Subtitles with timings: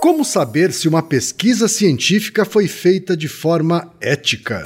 [0.00, 4.62] Como saber se uma pesquisa científica foi feita de forma ética?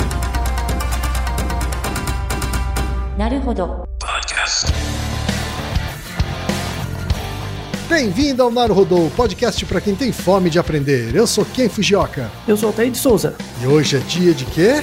[7.89, 11.15] Bem-vindo ao Naruhodô, podcast para quem tem fome de aprender.
[11.15, 12.31] Eu sou Ken Fujioka.
[12.47, 13.35] Eu sou Altair de Souza.
[13.63, 14.83] E hoje é dia de quê?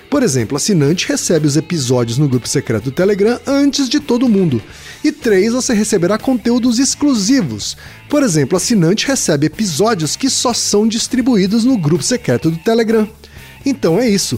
[0.11, 4.61] Por exemplo, assinante recebe os episódios no grupo secreto do Telegram antes de todo mundo.
[5.05, 5.53] E 3.
[5.53, 7.77] Você receberá conteúdos exclusivos.
[8.09, 13.07] Por exemplo, assinante recebe episódios que só são distribuídos no grupo secreto do Telegram.
[13.65, 14.37] Então é isso.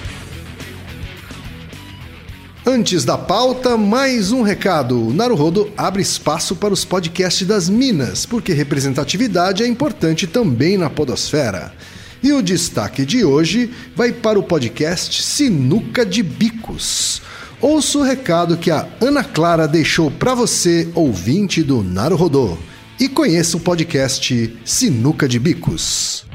[2.65, 5.07] Antes da pauta, mais um recado.
[5.07, 10.87] O Naruhodo abre espaço para os podcasts das Minas, porque representatividade é importante também na
[10.87, 11.73] podosfera.
[12.21, 17.23] E o destaque de hoje vai para o podcast Sinuca de Bicos.
[17.59, 22.59] Ouça o recado que a Ana Clara deixou para você, ouvinte do Naruhodô.
[22.99, 26.27] E conheça o podcast Sinuca de Bicos.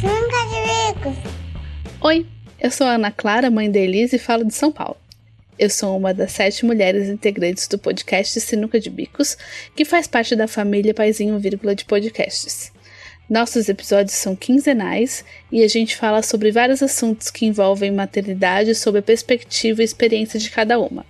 [0.00, 1.32] Sinuca de Bicos.
[2.00, 2.26] Oi,
[2.62, 4.96] eu sou a Ana Clara, mãe da Elise e falo de São Paulo.
[5.58, 9.36] Eu sou uma das sete mulheres integrantes do podcast Sinuca de Bicos,
[9.74, 12.70] que faz parte da família Paizinho Vírgula de Podcasts.
[13.28, 19.00] Nossos episódios são quinzenais e a gente fala sobre vários assuntos que envolvem maternidade sob
[19.00, 21.04] a perspectiva e experiência de cada uma.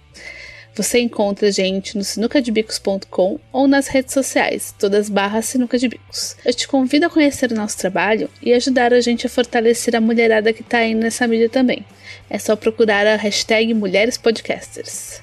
[0.74, 6.34] Você encontra a gente no sinucadebicos.com ou nas redes sociais, todas barras Sinuca de Bicos.
[6.42, 10.00] Eu te convido a conhecer o nosso trabalho e ajudar a gente a fortalecer a
[10.00, 11.84] mulherada que está aí nessa mídia também.
[12.30, 15.20] É só procurar a hashtag Mulheres Podcasters.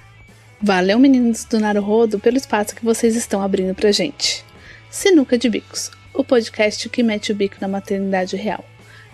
[0.61, 4.45] Valeu, meninos do Naruhodo, pelo espaço que vocês estão abrindo pra gente.
[4.91, 8.63] Sinuca de Bicos, o podcast que mete o bico na maternidade real.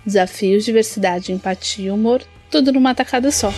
[0.06, 3.53] Desafios, diversidade, empatia e humor, tudo numa tacada só.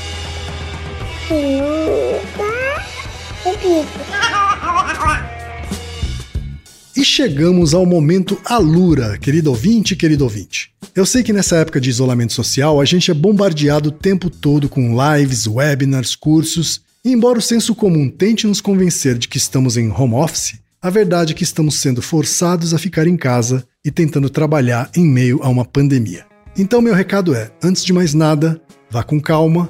[6.95, 10.71] E chegamos ao momento Alura, querido ouvinte, querido ouvinte.
[10.95, 14.67] Eu sei que nessa época de isolamento social a gente é bombardeado o tempo todo
[14.67, 19.77] com lives, webinars, cursos, e embora o senso comum tente nos convencer de que estamos
[19.77, 23.91] em home office, a verdade é que estamos sendo forçados a ficar em casa e
[23.91, 26.25] tentando trabalhar em meio a uma pandemia.
[26.57, 29.69] Então, meu recado é: antes de mais nada, vá com calma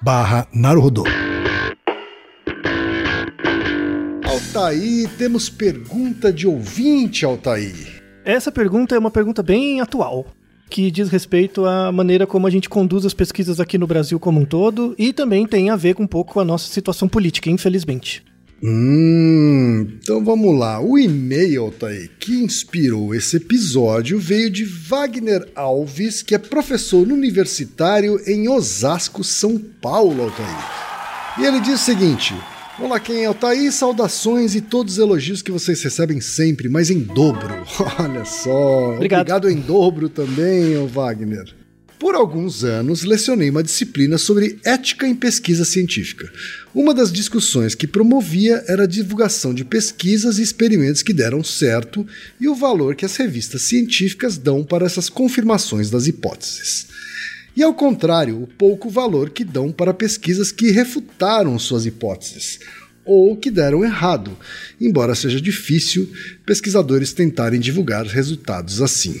[0.00, 1.04] barra Naruhodô.
[4.24, 8.02] Altair, temos pergunta de ouvinte, Altair.
[8.24, 10.26] Essa pergunta é uma pergunta bem atual,
[10.68, 14.40] que diz respeito à maneira como a gente conduz as pesquisas aqui no Brasil como
[14.40, 17.50] um todo e também tem a ver com um pouco com a nossa situação política,
[17.50, 18.24] infelizmente.
[18.62, 20.80] Hum, então vamos lá.
[20.80, 28.20] O e-mail, Altair, que inspirou esse episódio veio de Wagner Alves, que é professor universitário
[28.26, 30.58] em Osasco, São Paulo, Altair.
[31.38, 32.34] E ele diz o seguinte:
[32.78, 33.72] Olá, quem é Altair?
[33.72, 37.54] Saudações e todos os elogios que vocês recebem sempre, mas em dobro.
[37.98, 38.92] Olha só.
[38.92, 39.20] Obrigado.
[39.20, 41.55] Obrigado em dobro também, ô Wagner.
[41.98, 46.30] Por alguns anos, lecionei uma disciplina sobre ética em pesquisa científica.
[46.74, 52.06] Uma das discussões que promovia era a divulgação de pesquisas e experimentos que deram certo
[52.38, 56.86] e o valor que as revistas científicas dão para essas confirmações das hipóteses.
[57.56, 62.60] E ao contrário, o pouco valor que dão para pesquisas que refutaram suas hipóteses
[63.06, 64.36] ou que deram errado,
[64.78, 66.12] embora seja difícil
[66.44, 69.18] pesquisadores tentarem divulgar resultados assim.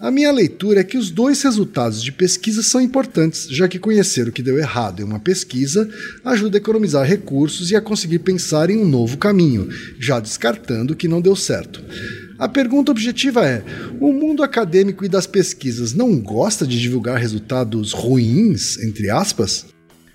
[0.00, 4.28] A minha leitura é que os dois resultados de pesquisa são importantes, já que conhecer
[4.28, 5.90] o que deu errado em uma pesquisa
[6.24, 9.68] ajuda a economizar recursos e a conseguir pensar em um novo caminho,
[9.98, 11.82] já descartando o que não deu certo.
[12.38, 13.64] A pergunta objetiva é:
[13.98, 19.66] o mundo acadêmico e das pesquisas não gosta de divulgar resultados ruins, entre aspas?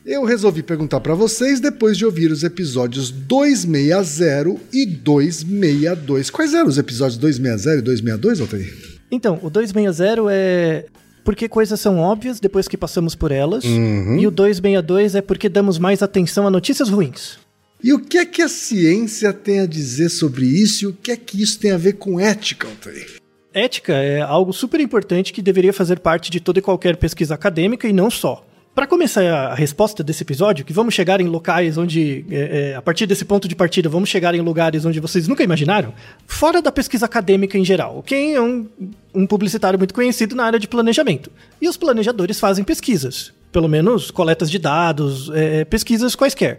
[0.06, 6.30] Eu resolvi perguntar para vocês depois de ouvir os episódios 260 e 262.
[6.30, 8.93] Quais eram os episódios 260 e 262, Altair?
[9.14, 10.86] Então, o 260 é
[11.24, 13.64] porque coisas são óbvias depois que passamos por elas.
[13.64, 14.18] Uhum.
[14.18, 17.38] E o 262 é porque damos mais atenção a notícias ruins.
[17.84, 21.12] E o que é que a ciência tem a dizer sobre isso e o que
[21.12, 23.18] é que isso tem a ver com ética, Altair?
[23.54, 27.88] Ética é algo super importante que deveria fazer parte de toda e qualquer pesquisa acadêmica
[27.88, 28.46] e não só.
[28.76, 32.82] Para começar a resposta desse episódio, que vamos chegar em locais onde, é, é, a
[32.82, 35.94] partir desse ponto de partida, vamos chegar em lugares onde vocês nunca imaginaram,
[36.26, 38.02] fora da pesquisa acadêmica em geral.
[38.02, 38.68] Quem é um,
[39.14, 41.32] um publicitário muito conhecido na área de planejamento.
[41.62, 46.58] E os planejadores fazem pesquisas, pelo menos coletas de dados, é, pesquisas quaisquer.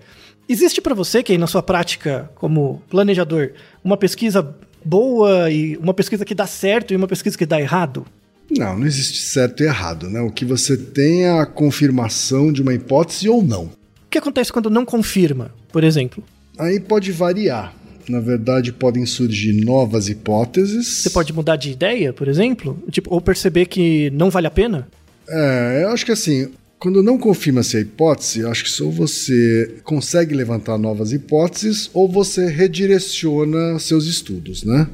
[0.49, 5.93] Existe para você, que aí na sua prática como planejador, uma pesquisa boa e uma
[5.93, 8.07] pesquisa que dá certo e uma pesquisa que dá errado?
[8.51, 10.21] Não, não existe certo e errado, né?
[10.21, 13.65] O que você tem é a confirmação de uma hipótese ou não.
[13.65, 16.23] O que acontece quando não confirma, por exemplo?
[16.59, 17.75] Aí pode variar.
[18.09, 21.03] Na verdade, podem surgir novas hipóteses.
[21.03, 22.79] Você pode mudar de ideia, por exemplo?
[22.91, 24.87] Tipo, ou perceber que não vale a pena?
[25.27, 29.77] É, eu acho que assim, quando não confirma-se a hipótese, eu acho que só você
[29.85, 34.87] consegue levantar novas hipóteses ou você redireciona seus estudos, né?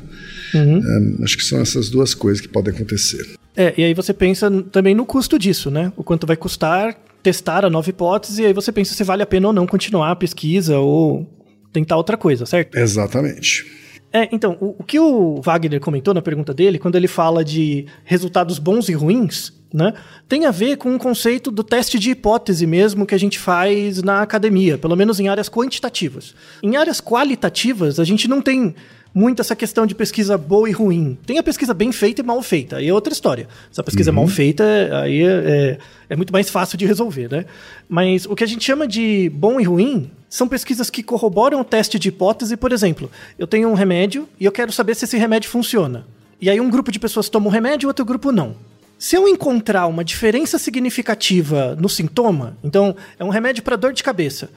[0.55, 3.26] É, acho que são essas duas coisas que podem acontecer.
[3.60, 5.92] É, e aí você pensa também no custo disso, né?
[5.94, 9.26] O quanto vai custar testar a nova hipótese, e aí você pensa se vale a
[9.26, 11.28] pena ou não continuar a pesquisa ou
[11.70, 12.78] tentar outra coisa, certo?
[12.78, 13.66] Exatamente.
[14.10, 17.84] É, então, o, o que o Wagner comentou na pergunta dele, quando ele fala de
[18.02, 19.92] resultados bons e ruins, né,
[20.26, 24.02] tem a ver com o conceito do teste de hipótese mesmo que a gente faz
[24.02, 26.34] na academia, pelo menos em áreas quantitativas.
[26.62, 28.74] Em áreas qualitativas, a gente não tem
[29.14, 31.18] muito essa questão de pesquisa boa e ruim.
[31.26, 33.48] Tem a pesquisa bem feita e mal feita, aí é outra história.
[33.70, 34.64] Se a pesquisa é mal feita,
[35.02, 35.78] aí é, é,
[36.10, 37.44] é muito mais fácil de resolver, né?
[37.88, 41.64] Mas o que a gente chama de bom e ruim são pesquisas que corroboram o
[41.64, 42.56] teste de hipótese.
[42.56, 46.06] Por exemplo, eu tenho um remédio e eu quero saber se esse remédio funciona.
[46.40, 48.54] E aí um grupo de pessoas toma o remédio e outro grupo não.
[49.00, 54.02] Se eu encontrar uma diferença significativa no sintoma, então é um remédio para dor de
[54.02, 54.50] cabeça.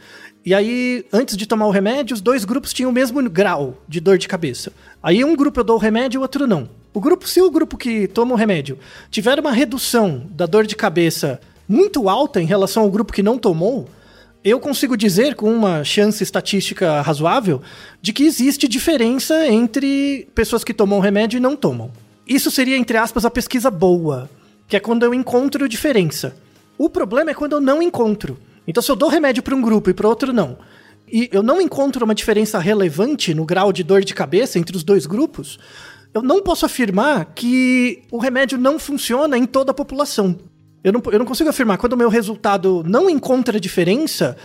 [0.46, 4.02] E aí, antes de tomar o remédio, os dois grupos tinham o mesmo grau de
[4.02, 4.74] dor de cabeça.
[5.02, 6.68] Aí um grupo eu dou o remédio e o outro não.
[6.94, 8.78] O grupo, se o grupo que toma o remédio
[9.10, 13.38] tiver uma redução da dor de cabeça muito alta em relação ao grupo que não
[13.38, 13.88] tomou,
[14.44, 17.62] eu consigo dizer com uma chance estatística razoável
[18.02, 21.90] de que existe diferença entre pessoas que tomam o remédio e não tomam.
[22.28, 24.30] Isso seria, entre aspas, a pesquisa boa,
[24.68, 26.36] que é quando eu encontro diferença.
[26.78, 28.38] O problema é quando eu não encontro.
[28.68, 30.58] Então, se eu dou remédio para um grupo e para outro não,
[31.12, 34.84] e eu não encontro uma diferença relevante no grau de dor de cabeça entre os
[34.84, 35.60] dois grupos,
[36.14, 40.38] eu não posso afirmar que o remédio não funciona em toda a população.
[40.84, 41.78] Eu não, eu não consigo afirmar.
[41.78, 44.38] Quando o meu resultado não encontra diferença,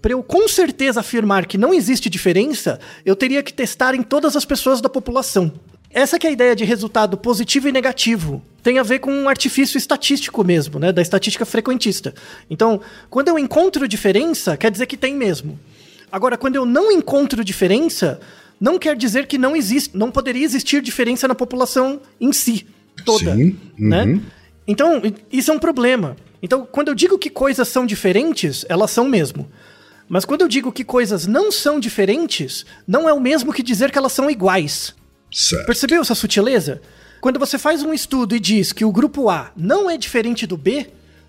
[0.00, 4.36] para eu com certeza afirmar que não existe diferença, eu teria que testar em todas
[4.36, 5.52] as pessoas da população.
[5.94, 8.42] Essa que é a ideia de resultado positivo e negativo.
[8.64, 10.90] Tem a ver com um artifício estatístico mesmo, né?
[10.90, 12.12] Da estatística frequentista.
[12.50, 15.56] Então, quando eu encontro diferença, quer dizer que tem mesmo.
[16.10, 18.20] Agora, quando eu não encontro diferença,
[18.60, 22.66] não quer dizer que não existe, não poderia existir diferença na população em si,
[23.04, 24.04] toda, Sim, né?
[24.04, 24.22] uhum.
[24.66, 26.16] Então, isso é um problema.
[26.42, 29.48] Então, quando eu digo que coisas são diferentes, elas são mesmo.
[30.08, 33.92] Mas quando eu digo que coisas não são diferentes, não é o mesmo que dizer
[33.92, 34.92] que elas são iguais.
[35.34, 35.66] Certo.
[35.66, 36.80] Percebeu essa sutileza?
[37.20, 40.56] Quando você faz um estudo e diz que o grupo A não é diferente do
[40.56, 40.86] B,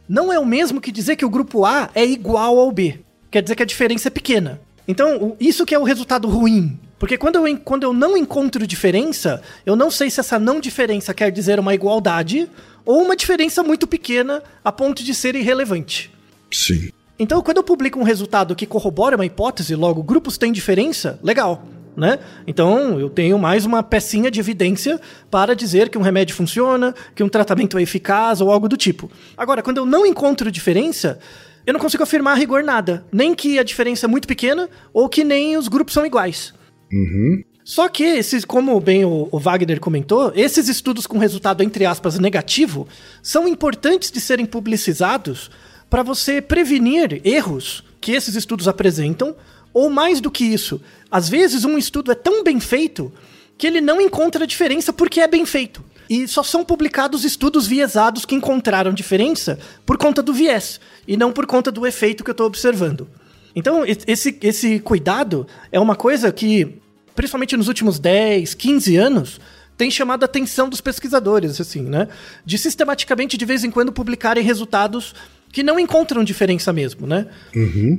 [0.08, 3.00] não é o mesmo que dizer que o grupo A é igual ao B.
[3.32, 4.62] Quer dizer que a diferença é pequena.
[4.88, 6.80] Então, isso que é o resultado ruim.
[7.00, 11.14] Porque quando eu, quando eu não encontro diferença, eu não sei se essa não diferença
[11.14, 12.48] quer dizer uma igualdade
[12.86, 16.12] ou uma diferença muito pequena a ponto de ser irrelevante.
[16.52, 16.92] Sim.
[17.18, 21.66] Então, quando eu publico um resultado que corrobora uma hipótese, logo grupos têm diferença, legal,
[21.96, 22.20] né?
[22.46, 25.00] Então, eu tenho mais uma pecinha de evidência
[25.30, 29.10] para dizer que um remédio funciona, que um tratamento é eficaz ou algo do tipo.
[29.38, 31.20] Agora, quando eu não encontro diferença,
[31.66, 35.10] eu não consigo afirmar a rigor nada, nem que a diferença é muito pequena ou
[35.10, 36.54] que nem os grupos são iguais.
[37.64, 42.20] Só que, esses, como bem o, o Wagner comentou, esses estudos com resultado, entre aspas,
[42.20, 42.88] negativo,
[43.24, 45.50] são importantes de serem publicizados
[45.90, 49.36] para você prevenir erros que esses estudos apresentam,
[49.76, 53.12] ou mais do que isso, às vezes um estudo é tão bem feito
[53.58, 55.84] que ele não encontra diferença porque é bem feito.
[56.10, 61.34] E só são publicados estudos viesados que encontraram diferença por conta do viés, e não
[61.34, 63.06] por conta do efeito que eu estou observando.
[63.54, 66.78] Então, esse, esse cuidado é uma coisa que,
[67.14, 69.42] principalmente nos últimos 10, 15 anos,
[69.78, 72.08] tem chamado a atenção dos pesquisadores, assim, né?
[72.46, 75.14] De sistematicamente, de vez em quando, publicarem resultados
[75.56, 77.28] que não encontram diferença mesmo, né?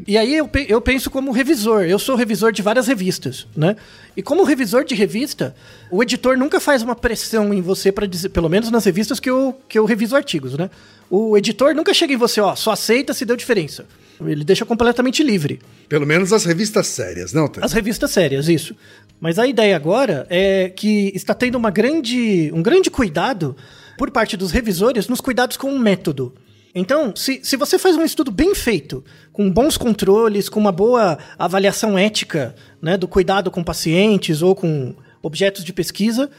[0.06, 1.84] E aí eu, eu penso como revisor.
[1.84, 3.76] Eu sou revisor de várias revistas, né?
[4.14, 5.56] E como revisor de revista,
[5.90, 9.30] o editor nunca faz uma pressão em você para dizer, pelo menos nas revistas que
[9.30, 10.68] eu, que eu reviso artigos, né?
[11.08, 13.86] O editor nunca chega em você, ó, só aceita se deu diferença.
[14.20, 15.58] Ele deixa completamente livre.
[15.88, 17.50] Pelo menos as revistas sérias, não?
[17.62, 18.76] As revistas sérias, isso.
[19.18, 23.56] Mas a ideia agora é que está tendo uma grande, um grande cuidado
[23.96, 26.34] por parte dos revisores nos cuidados com o método.
[26.78, 29.02] Então, se, se você faz um estudo bem feito,
[29.32, 34.94] com bons controles, com uma boa avaliação ética né, do cuidado com pacientes ou com
[35.22, 36.30] objetos de pesquisa,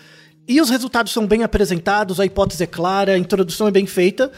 [0.47, 4.31] e os resultados são bem apresentados, a hipótese é clara, a introdução é bem feita,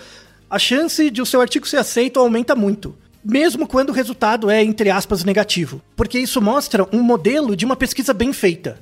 [0.50, 2.96] a chance de o seu artigo ser aceito aumenta muito.
[3.22, 5.82] Mesmo quando o resultado é, entre aspas, negativo.
[5.98, 8.80] Porque isso mostra um modelo de uma pesquisa bem feita.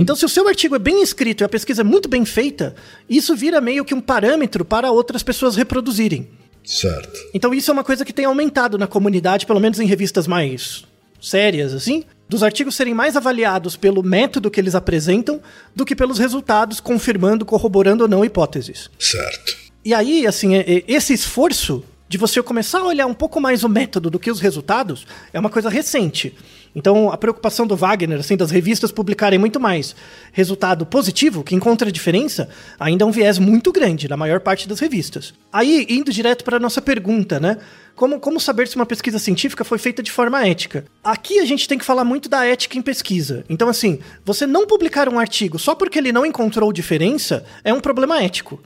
[0.00, 2.74] Então, se o seu artigo é bem escrito e a pesquisa é muito bem feita,
[3.08, 6.28] isso vira meio que um parâmetro para outras pessoas reproduzirem.
[6.64, 7.18] Certo.
[7.34, 10.84] Então isso é uma coisa que tem aumentado na comunidade, pelo menos em revistas mais
[11.20, 15.40] sérias, assim, dos artigos serem mais avaliados pelo método que eles apresentam
[15.74, 18.88] do que pelos resultados, confirmando, corroborando ou não hipóteses.
[18.98, 19.56] Certo.
[19.84, 23.64] E aí, assim, é- é- esse esforço de você começar a olhar um pouco mais
[23.64, 26.34] o método do que os resultados é uma coisa recente.
[26.74, 29.94] Então, a preocupação do Wagner, assim, das revistas publicarem muito mais
[30.32, 32.48] resultado positivo, que encontra diferença,
[32.80, 35.34] ainda é um viés muito grande na maior parte das revistas.
[35.52, 37.58] Aí, indo direto para a nossa pergunta, né?
[37.94, 40.86] Como, como saber se uma pesquisa científica foi feita de forma ética?
[41.04, 43.44] Aqui a gente tem que falar muito da ética em pesquisa.
[43.50, 47.80] Então, assim, você não publicar um artigo só porque ele não encontrou diferença é um
[47.80, 48.60] problema ético.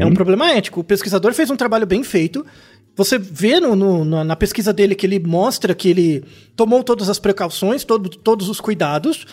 [0.00, 0.80] É um problema ético.
[0.80, 2.44] O pesquisador fez um trabalho bem feito.
[2.96, 6.24] Você vê no, no- na, pesquisa dele que ele mostra que ele
[6.56, 9.26] tomou todas as precauções, todo- todos os cuidados.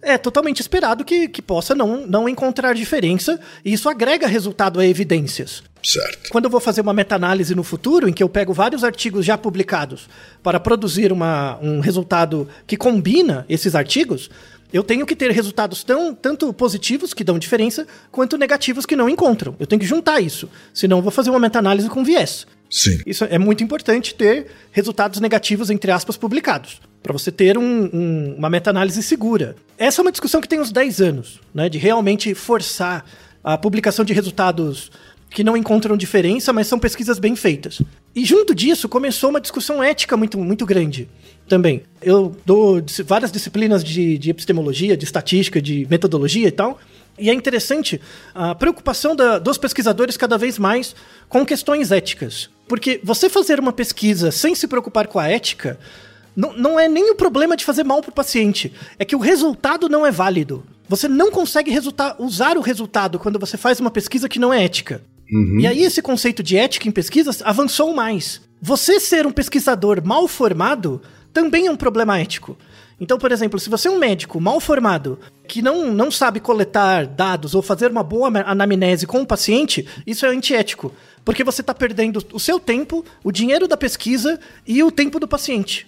[0.00, 4.86] É totalmente esperado que, que possa não, não encontrar diferença, e isso agrega resultado a
[4.86, 5.60] evidências.
[5.82, 6.30] Certo.
[6.30, 9.36] Quando eu vou fazer uma meta-análise no futuro, em que eu pego vários artigos já
[9.36, 10.08] publicados
[10.40, 14.30] para produzir uma, um resultado que combina esses artigos,
[14.72, 19.08] eu tenho que ter resultados tão, tanto positivos, que dão diferença, quanto negativos que não
[19.08, 19.56] encontram.
[19.58, 22.46] Eu tenho que juntar isso, senão eu vou fazer uma meta-análise com viés.
[22.70, 23.00] Sim.
[23.06, 26.80] Isso é muito importante ter resultados negativos, entre aspas, publicados.
[27.02, 29.56] Para você ter um- um- uma meta-análise segura.
[29.78, 31.68] Essa é uma discussão que tem uns 10 anos, né?
[31.68, 33.04] De realmente forçar
[33.42, 34.90] a publicação de resultados
[35.30, 37.80] que não encontram diferença, mas são pesquisas bem feitas.
[38.14, 41.08] E junto disso começou uma discussão ética muito, muito grande
[41.48, 41.82] também.
[42.02, 46.78] Eu dou várias disciplinas de, de epistemologia, de estatística, de metodologia e tal.
[47.18, 48.00] E é interessante
[48.34, 50.94] a preocupação da- dos pesquisadores cada vez mais
[51.28, 52.48] com questões éticas.
[52.68, 55.78] Porque você fazer uma pesquisa sem se preocupar com a ética
[56.36, 58.72] não, não é nem o problema de fazer mal para o paciente.
[58.98, 60.64] É que o resultado não é válido.
[60.88, 61.72] Você não consegue
[62.18, 65.02] usar o resultado quando você faz uma pesquisa que não é ética.
[65.60, 68.40] E aí esse conceito de ética em pesquisas avançou mais.
[68.62, 72.56] Você ser um pesquisador mal formado também é um problema ético.
[73.00, 77.06] Então, por exemplo, se você é um médico mal formado que não, não sabe coletar
[77.06, 80.92] dados ou fazer uma boa anamnese com o paciente, isso é antiético.
[81.28, 85.28] Porque você está perdendo o seu tempo, o dinheiro da pesquisa e o tempo do
[85.28, 85.86] paciente.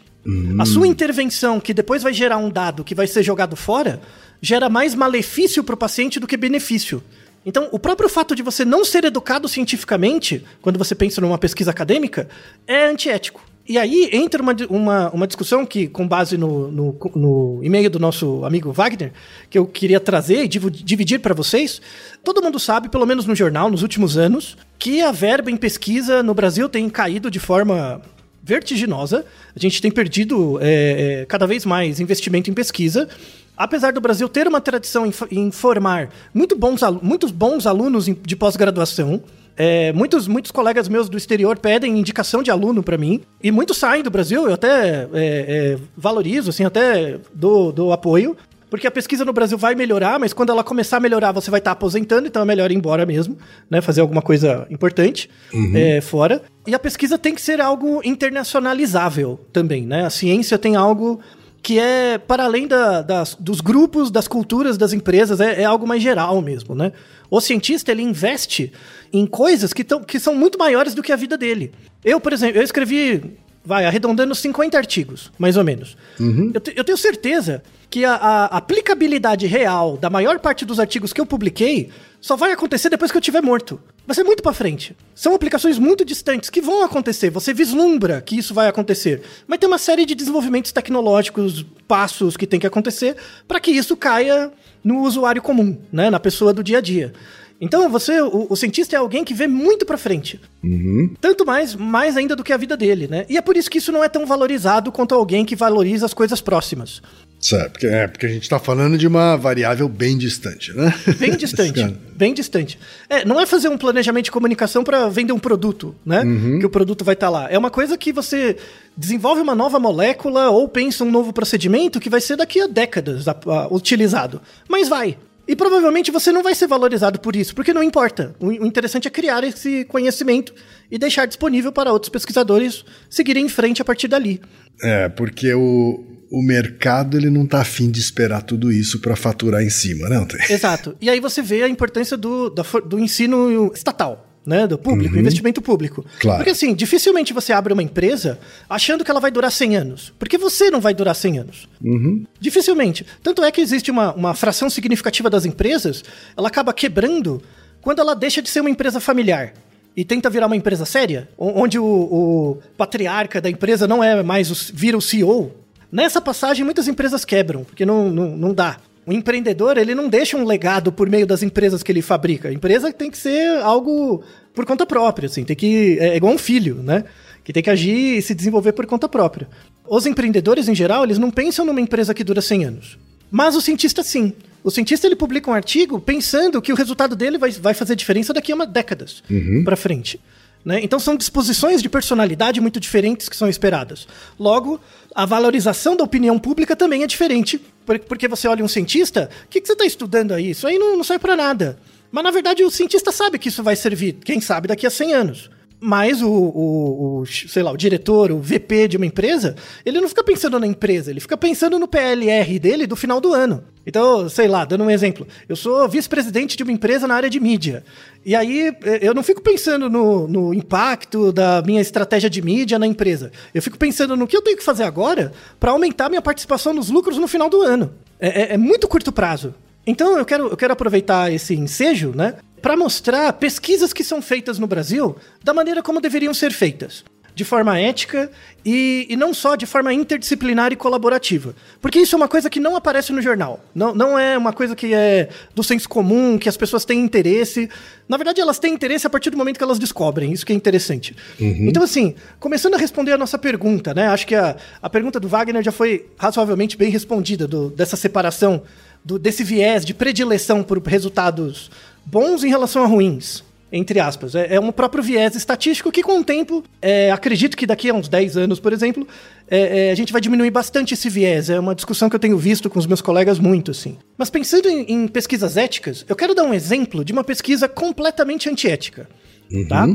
[0.59, 4.02] A sua intervenção, que depois vai gerar um dado que vai ser jogado fora,
[4.42, 7.02] gera mais malefício para o paciente do que benefício.
[7.47, 11.70] Então, o próprio fato de você não ser educado cientificamente, quando você pensa numa pesquisa
[11.70, 12.28] acadêmica,
[12.66, 13.42] é antiético.
[13.71, 18.00] E aí entra uma, uma, uma discussão que, com base no, no, no e-mail do
[18.00, 19.12] nosso amigo Wagner,
[19.49, 21.81] que eu queria trazer e dividir para vocês.
[22.25, 26.21] Todo mundo sabe, pelo menos no jornal, nos últimos anos, que a verba em pesquisa
[26.21, 28.03] no Brasil tem caído de forma
[28.43, 29.25] vertiginosa.
[29.55, 33.09] A gente tem perdido é, é, cada vez mais investimento em pesquisa.
[33.57, 38.35] Apesar do Brasil ter uma tradição em, em formar muito bons, muitos bons alunos de
[38.35, 39.23] pós-graduação,
[39.62, 43.76] é, muitos, muitos colegas meus do exterior pedem indicação de aluno para mim, e muitos
[43.76, 48.35] saem do Brasil, eu até é, é, valorizo, assim, até dou, dou apoio,
[48.71, 51.59] porque a pesquisa no Brasil vai melhorar, mas quando ela começar a melhorar, você vai
[51.59, 53.37] estar tá aposentando, então é melhor ir embora mesmo,
[53.69, 53.83] né?
[53.83, 55.73] Fazer alguma coisa importante uhum.
[55.75, 56.40] é, fora.
[56.67, 60.07] E a pesquisa tem que ser algo internacionalizável também, né?
[60.07, 61.21] A ciência tem algo
[61.62, 65.87] que é para além da, das, dos grupos, das culturas, das empresas, é, é, algo
[65.87, 66.93] mais geral mesmo, né?
[67.31, 68.73] O cientista, ele investe
[69.12, 71.73] em coisas que, tão, que são muito maiores do que a vida dele.
[72.05, 75.97] Eu, por exemplo, eu escrevi, vai, arredondando 50 artigos, mais ou menos.
[76.19, 76.52] Uhum.
[76.55, 81.21] Eu, eu tenho certeza que a, a, aplicabilidade real da maior parte dos artigos que
[81.21, 81.90] eu publiquei
[82.21, 83.81] só vai acontecer depois que eu estiver morto.
[84.07, 84.97] Vai ser muito para frente.
[85.14, 87.31] São aplicações muito distantes que vão acontecer.
[87.31, 89.23] Você vislumbra que isso vai acontecer.
[89.47, 93.17] Mas tem uma série de desenvolvimentos tecnológicos, passos que tem que acontecer
[93.49, 94.52] para que isso caia
[94.85, 97.12] no usuário comum, né, na pessoa do dia a dia.
[97.61, 100.40] Então, você, o, o, cientista é alguém que vê muito para frente.
[100.64, 101.14] Uhum.
[101.21, 103.26] Tanto mais, mais ainda do que a vida dele, né?
[103.29, 106.14] E é por isso que isso não é tão valorizado quanto alguém que valoriza as
[106.14, 107.02] coisas próximas.
[107.38, 110.93] Certo, porque, é, porque a gente está falando de uma variável bem distante, né?
[111.19, 112.79] Bem distante, bem distante.
[113.09, 116.23] É, não é fazer um planejamento de comunicação para vender um produto, né?
[116.23, 116.59] Uhum.
[116.59, 117.50] Que o produto vai estar tá lá.
[117.50, 118.57] É uma coisa que você
[118.95, 123.26] desenvolve uma nova molécula ou pensa um novo procedimento que vai ser daqui a décadas
[123.26, 124.40] a, a, utilizado.
[124.69, 125.17] Mas vai.
[125.47, 128.35] E provavelmente você não vai ser valorizado por isso, porque não importa.
[128.38, 130.54] O interessante é criar esse conhecimento
[130.90, 134.40] e deixar disponível para outros pesquisadores seguirem em frente a partir dali.
[134.82, 139.62] É, porque o, o mercado ele não está afim de esperar tudo isso para faturar
[139.62, 140.40] em cima, não tem?
[140.49, 140.97] Exato.
[141.00, 144.29] E aí você vê a importância do, do, do ensino estatal.
[144.50, 145.21] Né, do público, uhum.
[145.21, 146.04] investimento público.
[146.19, 146.38] Claro.
[146.38, 148.37] Porque assim, dificilmente você abre uma empresa
[148.69, 150.12] achando que ela vai durar 100 anos.
[150.19, 151.69] Porque você não vai durar 100 anos.
[151.80, 152.25] Uhum.
[152.40, 153.07] Dificilmente.
[153.23, 156.02] Tanto é que existe uma, uma fração significativa das empresas,
[156.37, 157.40] ela acaba quebrando
[157.80, 159.54] quando ela deixa de ser uma empresa familiar
[159.97, 164.50] e tenta virar uma empresa séria, onde o, o patriarca da empresa não é mais
[164.50, 165.54] o, vira o CEO,
[165.93, 168.76] Nessa passagem, muitas empresas quebram, porque não, não, não dá.
[169.04, 172.49] O empreendedor, ele não deixa um legado por meio das empresas que ele fabrica.
[172.49, 174.23] A empresa tem que ser algo
[174.54, 177.04] por conta própria, assim, tem que é igual um filho, né?
[177.45, 179.49] Que tem que agir e se desenvolver por conta própria.
[179.89, 182.99] Os empreendedores em geral, eles não pensam numa empresa que dura 100 anos.
[183.30, 184.32] Mas o cientista sim.
[184.63, 188.32] O cientista ele publica um artigo pensando que o resultado dele vai, vai fazer diferença
[188.32, 189.63] daqui a uma décadas uhum.
[189.65, 190.21] para frente.
[190.65, 190.80] Né?
[190.82, 194.06] Então são disposições de personalidade muito diferentes que são esperadas.
[194.39, 194.78] Logo,
[195.15, 197.60] a valorização da opinião pública também é diferente.
[198.06, 200.50] Porque você olha um cientista, o que, que, você está estudando aí?
[200.50, 201.78] Isso aí não, não serve para nada.
[202.10, 205.12] Mas na verdade o cientista sabe que isso vai servir, quem sabe, daqui a 100
[205.12, 205.50] anos.
[205.82, 210.10] Mas o, o, o, sei lá, o diretor, o VP de uma empresa, ele não
[210.10, 213.64] fica pensando na empresa, ele fica pensando no PLR dele do final do ano.
[213.86, 217.40] Então, sei lá, dando um exemplo, eu sou vice-presidente de uma empresa na área de
[217.40, 217.82] mídia.
[218.26, 222.78] E aí eh, eu não fico pensando no, no impacto da minha estratégia de mídia
[222.78, 223.32] na empresa.
[223.54, 226.90] Eu fico pensando no que eu tenho que fazer agora para aumentar minha participação nos
[226.90, 227.90] lucros no final do ano.
[228.20, 229.54] É, é, é muito curto prazo.
[229.91, 234.57] Então eu quero, eu quero aproveitar esse ensejo, né, para mostrar pesquisas que são feitas
[234.57, 237.05] no Brasil da maneira como deveriam ser feitas.
[237.33, 238.31] De forma ética
[238.65, 241.55] e, e não só de forma interdisciplinar e colaborativa.
[241.81, 243.65] Porque isso é uma coisa que não aparece no jornal.
[243.75, 247.71] Não, não é uma coisa que é do senso comum, que as pessoas têm interesse.
[248.09, 250.33] Na verdade, elas têm interesse a partir do momento que elas descobrem.
[250.33, 251.17] Isso que é interessante.
[251.41, 251.69] Uhum.
[251.69, 254.09] Então, assim, começando a responder a nossa pergunta, né?
[254.09, 258.65] Acho que a, a pergunta do Wagner já foi razoavelmente bem respondida, do, dessa separação,
[259.04, 261.71] do, desse viés de predileção por resultados
[262.04, 263.43] bons em relação a ruins.
[263.73, 264.34] Entre aspas.
[264.34, 267.95] É, é um próprio viés estatístico que, com o tempo, é, acredito que daqui a
[267.95, 269.06] uns 10 anos, por exemplo,
[269.49, 271.49] é, é, a gente vai diminuir bastante esse viés.
[271.49, 273.97] É uma discussão que eu tenho visto com os meus colegas muito, assim.
[274.19, 278.49] Mas pensando em, em pesquisas éticas, eu quero dar um exemplo de uma pesquisa completamente
[278.49, 279.08] antiética.
[279.52, 279.69] Uhum.
[279.69, 279.89] Tá?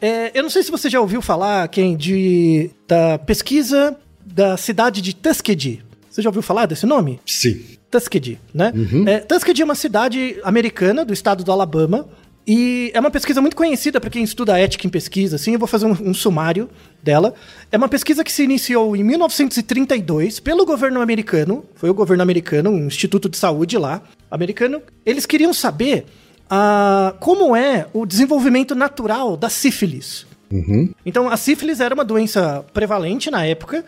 [0.00, 5.00] É, eu não sei se você já ouviu falar, quem, de, da pesquisa da cidade
[5.00, 5.82] de Tuskegee.
[6.08, 7.20] Você já ouviu falar desse nome?
[7.26, 7.75] Sim.
[7.96, 8.72] Tuskegee, né?
[8.74, 9.08] Uhum.
[9.08, 12.06] É, Tuskegee é uma cidade americana do estado do Alabama.
[12.48, 15.66] E é uma pesquisa muito conhecida para quem estuda ética em pesquisa, assim, eu vou
[15.66, 16.70] fazer um, um, sumário
[17.02, 17.34] dela.
[17.72, 22.70] É uma pesquisa que se iniciou em 1932 pelo governo americano, foi o governo americano,
[22.70, 24.80] um instituto de saúde lá, americano.
[25.04, 26.06] Eles queriam saber
[26.44, 30.24] uh, como é o desenvolvimento natural da sífilis.
[30.48, 30.90] Uhum.
[31.04, 33.84] Então, a sífilis era uma doença prevalente na época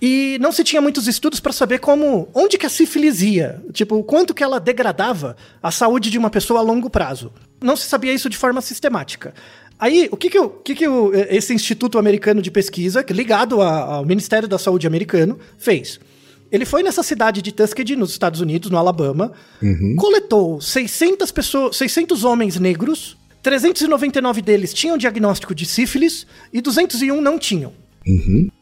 [0.00, 3.96] e não se tinha muitos estudos para saber como, onde que a sífilis ia, tipo,
[3.96, 7.32] o quanto que ela degradava a saúde de uma pessoa a longo prazo.
[7.60, 9.34] Não se sabia isso de forma sistemática.
[9.78, 13.96] Aí, o que que, o, que, que o, esse Instituto Americano de Pesquisa, ligado a,
[13.96, 15.98] ao Ministério da Saúde americano, fez?
[16.50, 19.32] Ele foi nessa cidade de Tuskegee, nos Estados Unidos, no Alabama,
[19.96, 27.38] coletou 600, pessoas, 600 homens negros, 399 deles tinham diagnóstico de sífilis e 201 não
[27.38, 27.72] tinham.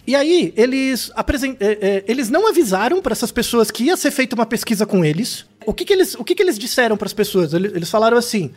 [0.07, 4.11] E aí, eles, apresen- é, é, eles não avisaram para essas pessoas que ia ser
[4.11, 5.45] feita uma pesquisa com eles.
[5.65, 7.53] O que, que eles, o que, que eles disseram para as pessoas?
[7.55, 8.51] Eles, falaram assim: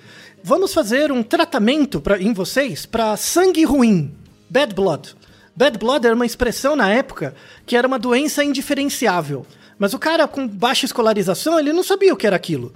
[0.44, 4.12] vamos fazer um tratamento pra, em vocês para sangue ruim,
[4.50, 5.16] bad blood.
[5.56, 9.46] Bad blood era uma expressão na época que era uma doença indiferenciável.
[9.78, 12.74] Mas o cara com baixa escolarização, ele não sabia o que era aquilo.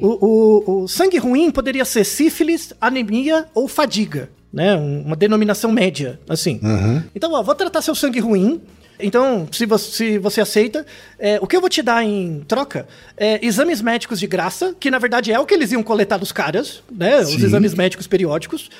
[0.00, 4.74] O, o- o sangue ruim poderia ser sífilis, anemia ou fadiga, né?
[4.76, 6.58] Um- Uma denominação média, assim.
[6.62, 7.04] Aham.
[7.14, 8.60] Então, ó, vou tratar seu sangue ruim.
[9.00, 10.86] Então, se você, se você aceita,
[11.18, 12.86] é, o que eu vou te dar em troca
[13.16, 16.30] é exames médicos de graça, que na verdade é o que eles iam coletar dos
[16.30, 17.18] caras, né?
[17.20, 17.44] Os Sim.
[17.44, 18.70] exames médicos periódicos,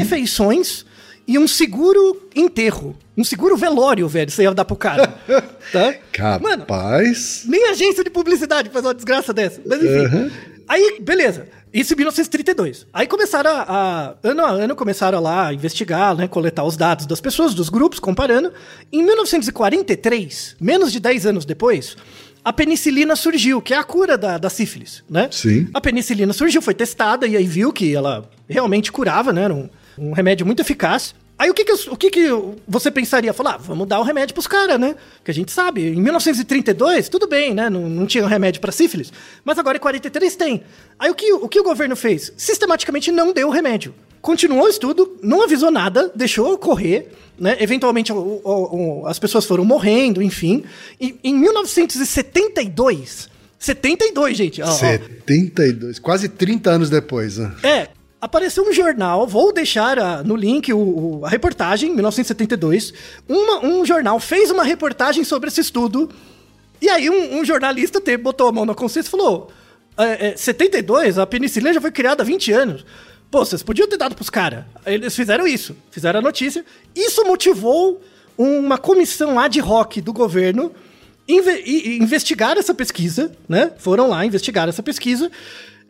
[0.00, 0.84] refeições
[1.26, 2.96] e um seguro enterro.
[3.16, 5.06] Um seguro velório, velho, você ia dar pro cara.
[5.72, 5.94] tá?
[6.40, 7.44] Mano, Capaz.
[7.46, 9.60] nem agência de publicidade faz uma desgraça dessa.
[9.64, 10.16] Mas enfim.
[10.16, 10.30] Uhum.
[10.68, 11.46] Aí, beleza.
[11.72, 12.86] Isso em 1932.
[12.92, 16.26] Aí começaram a, a- Ano a ano começaram lá a investigar, né?
[16.26, 18.52] Coletar os dados das pessoas, dos grupos, comparando.
[18.92, 21.96] Em 1943, menos de 10 anos depois,
[22.44, 25.28] a penicilina surgiu, que é a cura da, da sífilis, né?
[25.30, 25.68] Sim.
[25.74, 29.42] A penicilina surgiu, foi testada e aí viu que ela realmente curava, né?
[29.44, 31.14] Era um, um remédio muito eficaz.
[31.40, 32.28] Aí o que que, o que que
[32.68, 33.32] você pensaria?
[33.32, 34.94] Falar, ah, vamos dar o remédio pros caras, né?
[35.24, 37.70] Que a gente sabe, em 1932, tudo bem, né?
[37.70, 39.10] Não, não tinha remédio pra sífilis,
[39.42, 40.62] mas agora em 43 tem.
[40.98, 42.30] Aí o que, o que o governo fez?
[42.36, 43.94] Sistematicamente não deu o remédio.
[44.20, 47.56] Continuou o estudo, não avisou nada, deixou correr, né?
[47.58, 50.62] Eventualmente o- o- as pessoas foram morrendo, enfim.
[51.00, 57.38] E em 1972, 72, gente, ó, ó, 72, quase 30 anos depois.
[57.38, 57.50] né?
[57.62, 57.88] é,
[58.20, 62.92] apareceu um jornal, vou deixar ah, no link o, o- a reportagem, 1972.
[63.28, 66.10] Uma- um jornal fez uma reportagem sobre esse estudo.
[66.82, 69.50] E aí um, um jornalista te, botou a mão na consciência e falou:
[69.98, 72.84] é, é, 72, a penicilina já foi criada há 20 anos.
[73.30, 74.64] Pô, vocês podiam ter dado pros caras.
[74.84, 76.64] Eles fizeram isso, fizeram a notícia.
[76.96, 78.00] Isso motivou
[78.36, 80.72] uma comissão ad hoc do governo
[81.28, 81.62] inve-
[82.00, 83.70] investigar essa pesquisa, né?
[83.78, 85.30] Foram lá investigar essa pesquisa.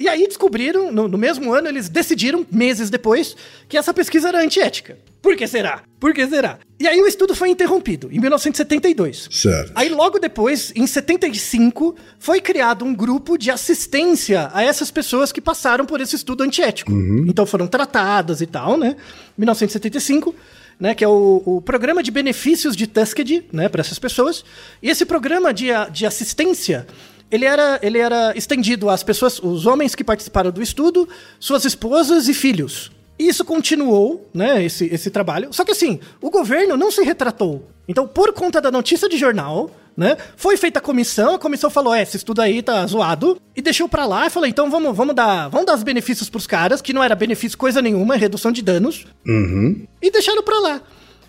[0.00, 3.36] E aí descobriram, no, no mesmo ano, eles decidiram, meses depois,
[3.68, 4.96] que essa pesquisa era antiética.
[5.20, 5.82] Por que será?
[6.00, 6.58] Por que será?
[6.78, 9.28] E aí o estudo foi interrompido, em 1972.
[9.30, 9.72] Certo.
[9.74, 15.40] Aí logo depois, em 75, foi criado um grupo de assistência a essas pessoas que
[15.42, 16.90] passaram por esse estudo antiético.
[17.28, 18.96] Então foram tratadas e tal, né?
[19.36, 20.34] 1975,
[20.80, 20.94] né?
[20.94, 23.68] Que é o, o programa de benefícios de Tuskegee, né?
[23.68, 24.42] Para essas pessoas.
[24.82, 26.86] E esse programa de, de assistência
[27.30, 32.28] ele era, ele era estendido às pessoas, os homens que participaram do estudo, suas esposas
[32.28, 32.90] e filhos.
[33.18, 35.52] E isso continuou, né, esse, esse trabalho.
[35.52, 37.68] Só que assim, o governo não se retratou.
[37.86, 41.92] Então, por conta da notícia de jornal, né, foi feita a comissão, a comissão falou,
[41.92, 45.14] é, esse estudo aí tá zoado, e deixou pra lá e falou, então vamos, vamos
[45.14, 48.50] dar, vamos dar os benefícios pros caras, que não era benefício coisa nenhuma, é redução
[48.50, 49.86] de danos, Uhum.
[50.00, 50.80] e deixaram pra lá.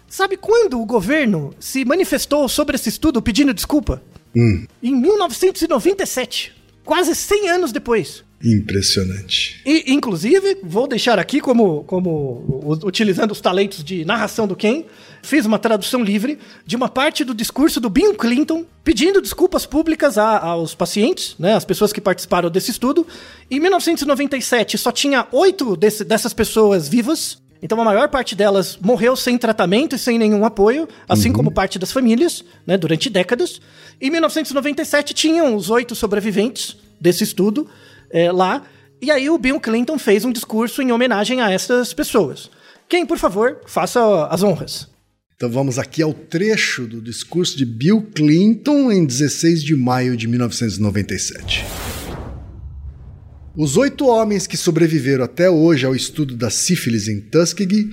[0.08, 4.02] Sabe quando o governo se manifestou sobre esse estudo pedindo desculpa?
[4.36, 8.24] Em 1997, quase 100 anos depois.
[8.44, 9.62] Impressionante.
[9.65, 14.84] E, inclusive, vou deixar aqui como, como utilizando os talentos de narração do Ken,
[15.22, 20.17] fiz uma tradução livre de uma parte do discurso do Bill Clinton pedindo desculpas públicas
[20.17, 23.06] a- aos pacientes, né, as pessoas que participaram desse estudo.
[23.50, 27.39] Em 1997, só tinha oito dessas pessoas vivas.
[27.62, 31.78] Então a maior parte delas morreu sem tratamento e sem nenhum apoio, assim como parte
[31.78, 33.62] das famílias, né, durante décadas.
[34.00, 37.69] Em 1997 tinham os oito sobreviventes desse estudo
[38.10, 38.63] é, lá.
[39.00, 42.50] E aí o Bill Clinton fez um discurso em homenagem a essas pessoas.
[42.89, 44.89] Quem, por favor, faça as honras.
[45.36, 50.28] Então vamos aqui ao trecho do discurso de Bill Clinton em 16 de maio de
[50.28, 51.65] 1997.
[53.56, 57.90] Os oito homens que sobreviveram até hoje ao estudo da sífilis em Tuskegee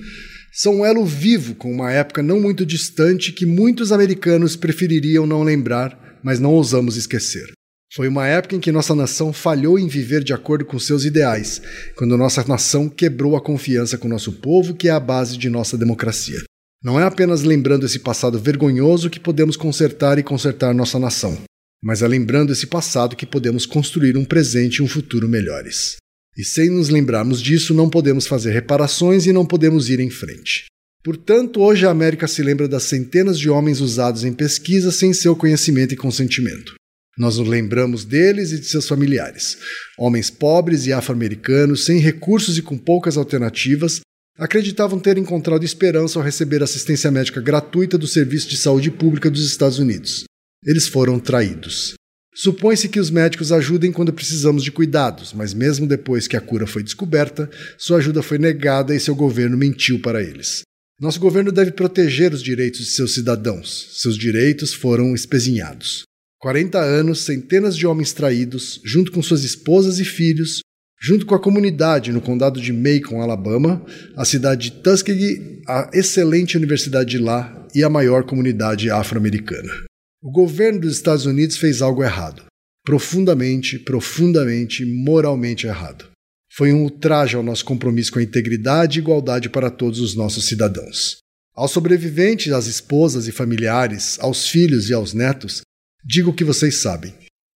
[0.53, 5.43] são um elo vivo com uma época não muito distante que muitos americanos prefeririam não
[5.43, 7.51] lembrar, mas não ousamos esquecer.
[7.93, 11.61] Foi uma época em que nossa nação falhou em viver de acordo com seus ideais,
[11.97, 15.77] quando nossa nação quebrou a confiança com nosso povo, que é a base de nossa
[15.77, 16.41] democracia.
[16.81, 21.37] Não é apenas lembrando esse passado vergonhoso que podemos consertar e consertar nossa nação,
[21.81, 25.97] mas é lembrando esse passado que podemos construir um presente e um futuro melhores.
[26.37, 30.65] E sem nos lembrarmos disso, não podemos fazer reparações e não podemos ir em frente.
[31.03, 35.35] Portanto, hoje a América se lembra das centenas de homens usados em pesquisa sem seu
[35.35, 36.75] conhecimento e consentimento.
[37.17, 39.57] Nós nos lembramos deles e de seus familiares,
[39.97, 43.99] homens pobres e afro-americanos sem recursos e com poucas alternativas,
[44.37, 49.45] acreditavam ter encontrado esperança ao receber assistência médica gratuita do Serviço de Saúde Pública dos
[49.45, 50.23] Estados Unidos.
[50.65, 51.93] Eles foram traídos.
[52.35, 56.67] Supõe-se que os médicos ajudem quando precisamos de cuidados, mas mesmo depois que a cura
[56.67, 60.61] foi descoberta, sua ajuda foi negada e seu governo mentiu para eles.
[60.99, 63.89] Nosso governo deve proteger os direitos de seus cidadãos.
[64.01, 66.03] Seus direitos foram espezinhados.
[66.39, 70.61] 40 anos, centenas de homens traídos, junto com suas esposas e filhos,
[71.01, 76.57] junto com a comunidade no condado de Macon, Alabama, a cidade de Tuskegee, a excelente
[76.57, 79.88] universidade de lá e a maior comunidade afro-americana.
[80.21, 82.43] O governo dos Estados Unidos fez algo errado.
[82.83, 86.09] Profundamente, profundamente, moralmente errado.
[86.51, 90.45] Foi um ultraje ao nosso compromisso com a integridade e igualdade para todos os nossos
[90.45, 91.19] cidadãos.
[91.55, 95.61] Aos sobreviventes, às esposas e familiares, aos filhos e aos netos,
[96.03, 97.13] digo o que vocês sabem.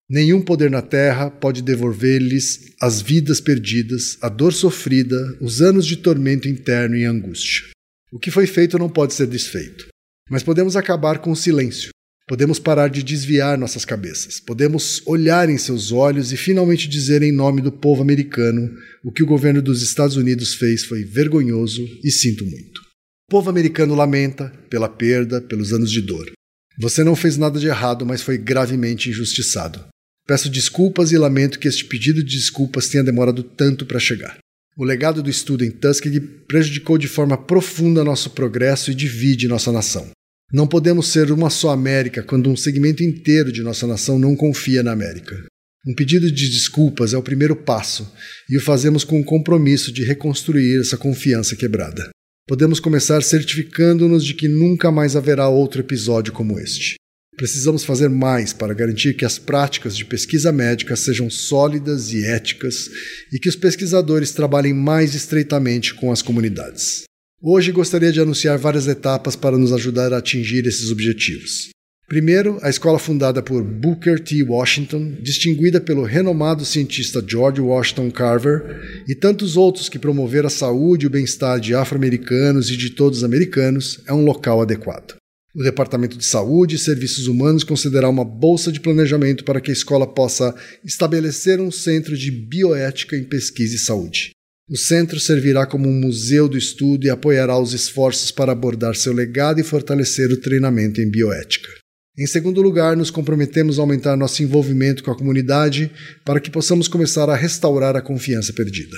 [0.09, 5.97] Nenhum poder na terra pode devolver-lhes as vidas perdidas, a dor sofrida, os anos de
[5.97, 7.63] tormento interno e angústia.
[8.09, 9.87] O que foi feito não pode ser desfeito.
[10.29, 11.89] Mas podemos acabar com o silêncio.
[12.25, 14.39] Podemos parar de desviar nossas cabeças.
[14.39, 19.21] Podemos olhar em seus olhos e finalmente dizer em nome do povo americano o que
[19.21, 22.79] o governo dos Estados Unidos fez foi vergonhoso e sinto muito.
[23.27, 26.31] O povo americano lamenta pela perda, pelos anos de dor.
[26.79, 29.85] Você não fez nada de errado, mas foi gravemente injustiçado.
[30.25, 34.37] Peço desculpas e lamento que este pedido de desculpas tenha demorado tanto para chegar.
[34.77, 39.71] O legado do estudo em Tuskegee prejudicou de forma profunda nosso progresso e divide nossa
[39.71, 40.09] nação.
[40.53, 44.83] Não podemos ser uma só América quando um segmento inteiro de nossa nação não confia
[44.83, 45.35] na América.
[45.83, 48.13] Um pedido de desculpas é o primeiro passo
[48.47, 52.11] e o fazemos com o compromisso de reconstruir essa confiança quebrada.
[52.47, 56.97] Podemos começar certificando-nos de que nunca mais haverá outro episódio como este.
[57.35, 62.91] Precisamos fazer mais para garantir que as práticas de pesquisa médica sejam sólidas e éticas
[63.31, 67.05] e que os pesquisadores trabalhem mais estreitamente com as comunidades.
[67.45, 71.71] Hoje gostaria de anunciar várias etapas para nos ajudar a atingir esses objetivos.
[72.07, 74.41] Primeiro, a escola fundada por Booker T.
[74.43, 81.03] Washington, distinguida pelo renomado cientista George Washington Carver e tantos outros que promoveram a saúde
[81.03, 85.15] e o bem-estar de afro-americanos e de todos os americanos, é um local adequado.
[85.53, 89.73] O Departamento de Saúde e Serviços Humanos considerará uma bolsa de planejamento para que a
[89.73, 94.32] escola possa estabelecer um centro de bioética em pesquisa e saúde.
[94.69, 99.11] O centro servirá como um museu do estudo e apoiará os esforços para abordar seu
[99.11, 101.69] legado e fortalecer o treinamento em bioética.
[102.17, 105.91] Em segundo lugar, nos comprometemos a aumentar nosso envolvimento com a comunidade
[106.23, 108.95] para que possamos começar a restaurar a confiança perdida.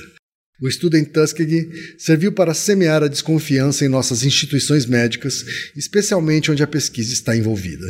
[0.62, 5.44] O estudo em Tuskegee serviu para semear a desconfiança em nossas instituições médicas,
[5.76, 7.88] especialmente onde a pesquisa está envolvida.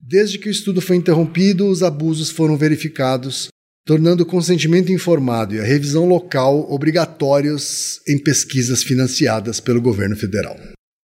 [0.00, 3.48] Desde que o estudo foi interrompido, os abusos foram verificados,
[3.84, 10.56] tornando o consentimento informado e a revisão local obrigatórios em pesquisas financiadas pelo governo federal.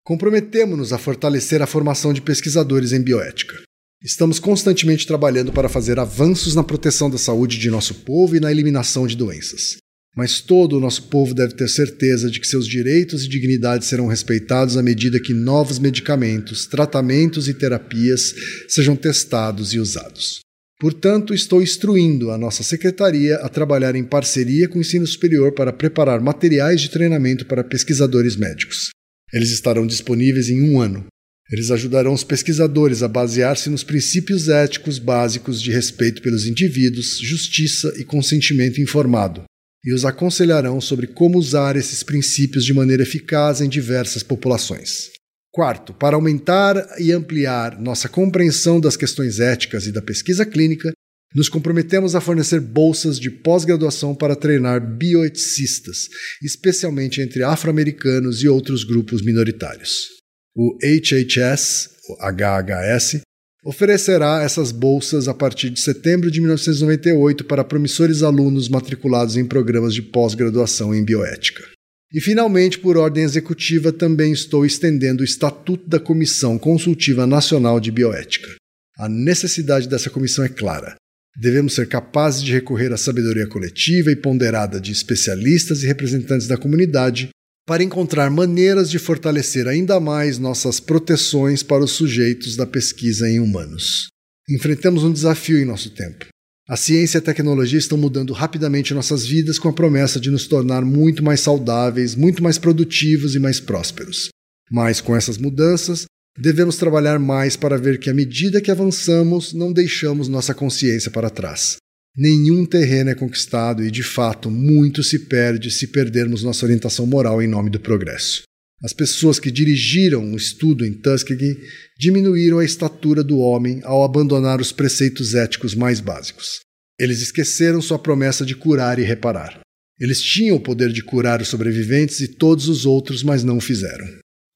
[0.05, 3.57] Comprometemos-nos a fortalecer a formação de pesquisadores em bioética.
[4.03, 8.53] Estamos constantemente trabalhando para fazer avanços na proteção da saúde de nosso povo e na
[8.53, 9.79] eliminação de doenças.
[10.15, 14.07] Mas todo o nosso povo deve ter certeza de que seus direitos e dignidade serão
[14.07, 18.35] respeitados à medida que novos medicamentos, tratamentos e terapias
[18.69, 20.46] sejam testados e usados.
[20.79, 25.73] Portanto, estou instruindo a nossa secretaria a trabalhar em parceria com o ensino superior para
[25.73, 28.91] preparar materiais de treinamento para pesquisadores médicos.
[29.33, 31.07] Eles estarão disponíveis em um ano.
[31.51, 37.95] Eles ajudarão os pesquisadores a basear-se nos princípios éticos básicos de respeito pelos indivíduos, justiça
[37.97, 39.45] e consentimento informado,
[39.85, 45.15] e os aconselharão sobre como usar esses princípios de maneira eficaz em diversas populações.
[45.57, 50.92] Quarto, para aumentar e ampliar nossa compreensão das questões éticas e da pesquisa clínica,
[51.35, 56.11] nos comprometemos a fornecer bolsas de pós-graduação para treinar bioeticistas,
[56.42, 60.09] especialmente entre afro-americanos e outros grupos minoritários.
[60.55, 63.23] O HHS, o HHS,
[63.64, 69.95] oferecerá essas bolsas a partir de setembro de 1998 para promissores alunos matriculados em programas
[69.95, 71.76] de pós-graduação em bioética.
[72.16, 77.90] E, finalmente, por ordem executiva, também estou estendendo o Estatuto da Comissão Consultiva Nacional de
[77.90, 78.48] Bioética.
[78.96, 80.96] A necessidade dessa comissão é clara.
[81.38, 86.57] Devemos ser capazes de recorrer à sabedoria coletiva e ponderada de especialistas e representantes da
[86.57, 87.29] comunidade
[87.66, 93.40] para encontrar maneiras de fortalecer ainda mais nossas proteções para os sujeitos da pesquisa em
[93.40, 94.07] humanos.
[94.48, 96.24] Enfrentamos um desafio em nosso tempo.
[96.68, 100.48] A ciência e a tecnologia estão mudando rapidamente nossas vidas com a promessa de nos
[100.48, 104.31] tornar muito mais saudáveis, muito mais produtivos e mais prósperos.
[104.68, 109.72] Mas com essas mudanças, devemos trabalhar mais para ver que, à medida que avançamos, não
[109.72, 111.76] deixamos nossa consciência para trás.
[112.16, 117.40] Nenhum terreno é conquistado e, de fato, muito se perde se perdermos nossa orientação moral
[117.40, 118.42] em nome do progresso.
[118.83, 121.59] As pessoas que dirigiram o estudo em Tuskegee
[121.99, 126.61] diminuíram a estatura do homem ao abandonar os preceitos éticos mais básicos.
[126.99, 129.61] Eles esqueceram sua promessa de curar e reparar.
[129.99, 133.62] Eles tinham o poder de curar os sobreviventes e todos os outros, mas não o
[133.62, 134.07] fizeram.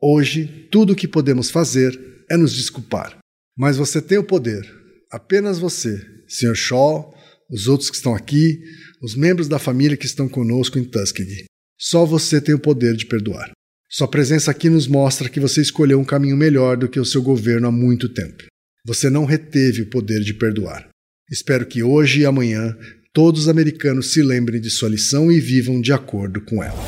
[0.01, 1.99] Hoje, tudo o que podemos fazer
[2.31, 3.19] é nos desculpar.
[3.57, 4.63] Mas você tem o poder.
[5.11, 6.55] Apenas você, Sr.
[6.55, 7.15] Shaw,
[7.51, 8.61] os outros que estão aqui,
[9.03, 11.47] os membros da família que estão conosco em Tuskegee.
[11.79, 13.51] Só você tem o poder de perdoar.
[13.93, 17.21] Sua presença aqui nos mostra que você escolheu um caminho melhor do que o seu
[17.21, 18.45] governo há muito tempo.
[18.87, 20.89] Você não reteve o poder de perdoar.
[21.29, 22.73] Espero que hoje e amanhã
[23.13, 26.79] todos os americanos se lembrem de sua lição e vivam de acordo com ela.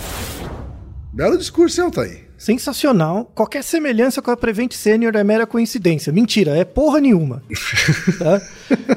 [1.12, 2.20] Belo discurso, hein, Altair?
[2.38, 3.24] Sensacional.
[3.34, 6.12] Qualquer semelhança com a Prevent Senior é mera coincidência.
[6.12, 7.42] Mentira, é porra nenhuma.
[8.16, 8.40] tá?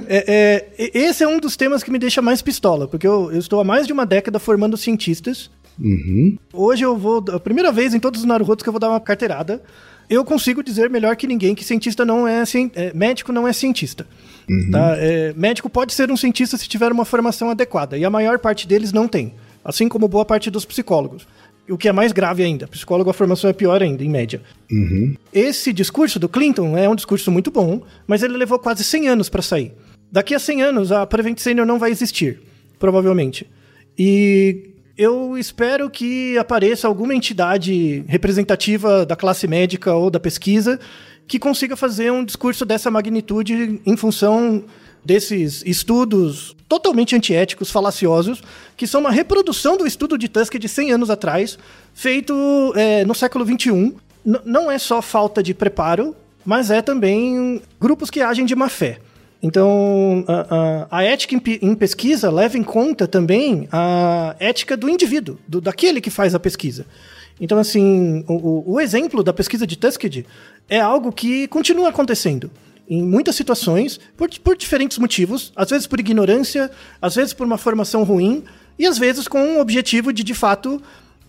[0.08, 3.40] é, é, esse é um dos temas que me deixa mais pistola, porque eu, eu
[3.40, 5.50] estou há mais de uma década formando cientistas.
[5.80, 6.38] Uhum.
[6.54, 9.00] Hoje eu vou, a primeira vez em todos os Naruhodos que eu vou dar uma
[9.00, 9.62] carteirada,
[10.10, 12.44] eu consigo dizer melhor que ninguém que cientista não é,
[12.76, 14.08] é médico não é cientista.
[14.50, 14.72] Uhum.
[14.72, 14.96] Tá?
[14.98, 18.68] É, médico pode ser um cientista se tiver uma formação adequada, e a maior parte
[18.68, 19.34] deles não tem,
[19.64, 21.28] assim como boa parte dos psicólogos.
[21.68, 24.40] O que é mais grave ainda, psicólogo a formação é pior ainda, em média.
[24.72, 25.16] Uhum.
[25.34, 29.30] Esse discurso do Clinton é um discurso muito bom, mas ele levou quase 100 anos
[29.30, 29.74] para sair.
[30.12, 32.40] Daqui a 100 anos, a Prevent Senior não vai existir,
[32.78, 33.50] provavelmente.
[33.98, 40.80] E eu espero que apareça alguma entidade representativa da classe médica ou da pesquisa
[41.28, 44.64] que consiga fazer um discurso dessa magnitude em função
[45.04, 48.42] desses estudos totalmente antiéticos, falaciosos,
[48.76, 51.60] que são uma reprodução do estudo de Tusk de 100 anos atrás,
[51.94, 53.70] feito é, no século XXI.
[53.72, 58.70] N não é só falta de preparo, mas é também grupos que agem de má
[58.70, 59.00] fé.
[59.42, 64.90] Então, a, a, a ética em, em, pesquisa leva em conta também a ética do
[64.90, 66.86] indivíduo, do, daquele que faz a pesquisa.
[67.40, 70.26] Então, assim, o, o exemplo da pesquisa de Tuskegee
[70.70, 72.50] é algo que continua acontecendo
[72.88, 76.70] em muitas situações, por, por diferentes motivos, às vezes por ignorância,
[77.02, 78.44] às vezes por uma formação ruim,
[78.78, 80.82] e às vezes com o objetivo de, de fato,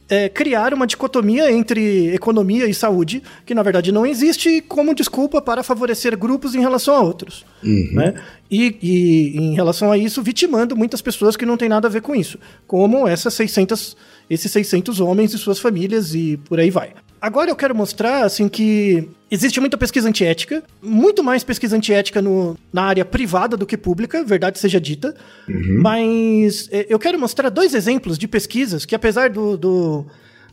[0.08, 5.42] é, criar uma dicotomia entre economia e saúde, que na verdade não existe, como desculpa
[5.42, 7.44] para favorecer grupos em relação a outros.
[7.62, 7.90] Uhum.
[7.92, 8.14] Né?
[8.50, 12.02] E, e, em relação a isso, vitimando muitas pessoas que não têm nada a ver
[12.02, 13.96] com isso, como essas 600,
[14.30, 16.92] esses 600 homens e suas famílias e por aí vai.
[17.26, 22.56] Agora eu quero mostrar assim que existe muita pesquisa antiética, muito mais pesquisa antiética no,
[22.72, 25.12] na área privada do que pública, verdade seja dita.
[25.48, 25.80] Uhum.
[25.82, 30.06] Mas é, eu quero mostrar dois exemplos de pesquisas que, apesar do, do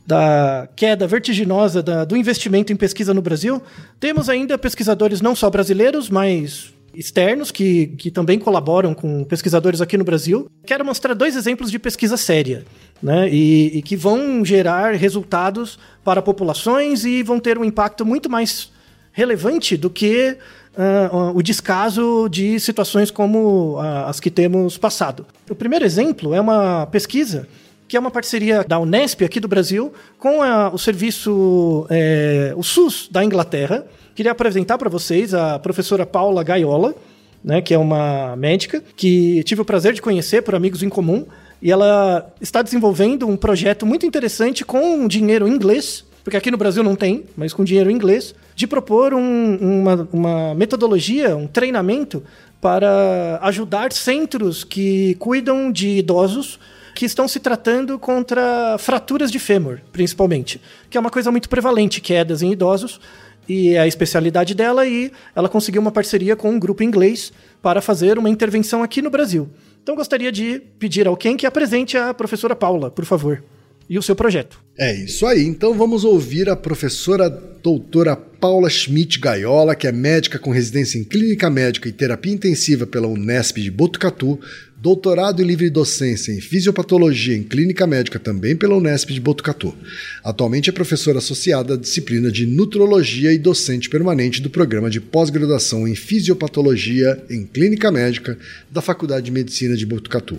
[0.04, 3.62] da queda vertiginosa da, do investimento em pesquisa no Brasil,
[4.00, 9.96] temos ainda pesquisadores não só brasileiros, mas externos que, que também colaboram com pesquisadores aqui
[9.96, 10.48] no Brasil.
[10.66, 12.64] Quero mostrar dois exemplos de pesquisa séria,
[13.02, 13.28] né?
[13.28, 18.72] E, e que vão gerar resultados para populações e vão ter um impacto muito mais
[19.12, 20.36] relevante do que
[20.76, 25.26] uh, o descaso de situações como uh, as que temos passado.
[25.48, 27.46] O primeiro exemplo é uma pesquisa
[27.86, 32.62] que é uma parceria da Unesp aqui do Brasil com a, o serviço, é, o
[32.62, 36.94] SUS da Inglaterra, Queria apresentar para vocês a professora Paula Gaiola,
[37.42, 41.26] né, que é uma médica que tive o prazer de conhecer por amigos em comum.
[41.60, 46.84] E ela está desenvolvendo um projeto muito interessante com dinheiro inglês, porque aqui no Brasil
[46.84, 52.22] não tem, mas com dinheiro inglês, de propor um, uma, uma metodologia, um treinamento
[52.60, 56.60] para ajudar centros que cuidam de idosos
[56.94, 62.00] que estão se tratando contra fraturas de fêmur, principalmente, que é uma coisa muito prevalente,
[62.00, 63.00] quedas em idosos,
[63.48, 67.80] e é a especialidade dela, e ela conseguiu uma parceria com um grupo inglês para
[67.80, 69.48] fazer uma intervenção aqui no Brasil.
[69.82, 73.44] Então gostaria de pedir ao Ken que apresente a professora Paula, por favor,
[73.88, 74.58] e o seu projeto.
[74.78, 75.44] É isso aí.
[75.44, 81.04] Então vamos ouvir a professora doutora Paula Schmidt Gaiola, que é médica com residência em
[81.04, 84.40] clínica médica e terapia intensiva pela Unesp de Botucatu,
[84.84, 89.74] doutorado em livre docência em fisiopatologia em clínica médica também pela Unesp de Botucatu.
[90.22, 95.88] Atualmente é professora associada à disciplina de nutrologia e docente permanente do programa de pós-graduação
[95.88, 98.36] em fisiopatologia em clínica médica
[98.70, 100.38] da Faculdade de Medicina de Botucatu.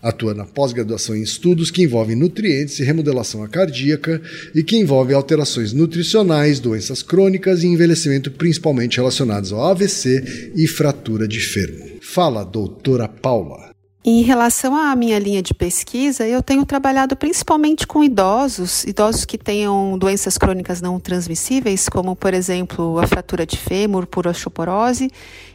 [0.00, 4.22] Atua na pós-graduação em estudos que envolvem nutrientes e remodelação cardíaca
[4.54, 11.26] e que envolvem alterações nutricionais, doenças crônicas e envelhecimento principalmente relacionados ao AVC e fratura
[11.26, 11.98] de fermo.
[12.00, 13.79] Fala, doutora Paula.
[14.02, 19.36] Em relação à minha linha de pesquisa, eu tenho trabalhado principalmente com idosos, idosos que
[19.36, 25.10] tenham doenças crônicas não transmissíveis, como, por exemplo, a fratura de fêmur por osteoporose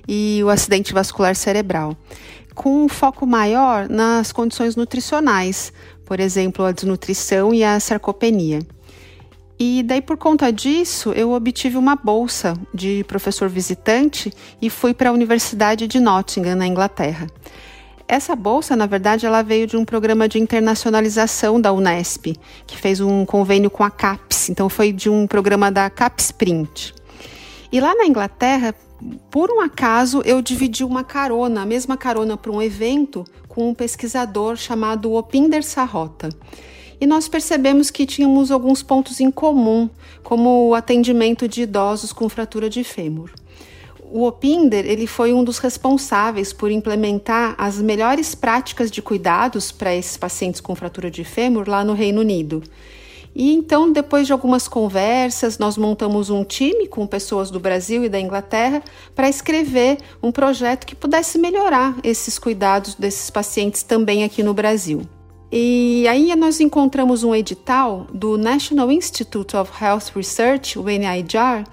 [0.07, 1.97] e o acidente vascular cerebral,
[2.53, 5.73] com um foco maior nas condições nutricionais,
[6.05, 8.59] por exemplo, a desnutrição e a sarcopenia.
[9.57, 14.31] E daí, por conta disso, eu obtive uma bolsa de professor visitante
[14.61, 17.25] e fui para a Universidade de Nottingham, na Inglaterra.
[18.07, 22.37] Essa bolsa, na verdade, ela veio de um programa de internacionalização da Unesp,
[22.67, 26.93] que fez um convênio com a CAPES, então foi de um programa da CAPES Print.
[27.71, 28.75] E lá na Inglaterra,
[29.31, 33.73] por um acaso, eu dividi uma carona, a mesma carona para um evento com um
[33.73, 36.29] pesquisador chamado Opinder Sarrota.
[37.01, 39.89] E nós percebemos que tínhamos alguns pontos em comum,
[40.23, 43.31] como o atendimento de idosos com fratura de fêmur.
[44.17, 49.93] O Opinder ele foi um dos responsáveis por implementar as melhores práticas de cuidados para
[49.93, 52.63] esses pacientes com fratura de fêmur lá no Reino Unido.
[53.35, 58.09] E então, depois de algumas conversas, nós montamos um time com pessoas do Brasil e
[58.09, 58.81] da Inglaterra
[59.13, 65.01] para escrever um projeto que pudesse melhorar esses cuidados desses pacientes também aqui no Brasil.
[65.51, 71.65] E aí nós encontramos um edital do National Institute of Health Research, o NIHR,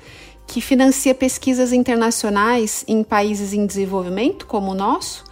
[0.52, 5.24] que financia pesquisas internacionais em países em desenvolvimento, como o nosso.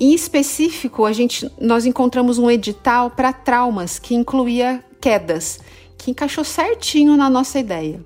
[0.00, 5.60] Em específico, a gente, nós encontramos um edital para traumas que incluía quedas,
[5.96, 8.00] que encaixou certinho na nossa ideia.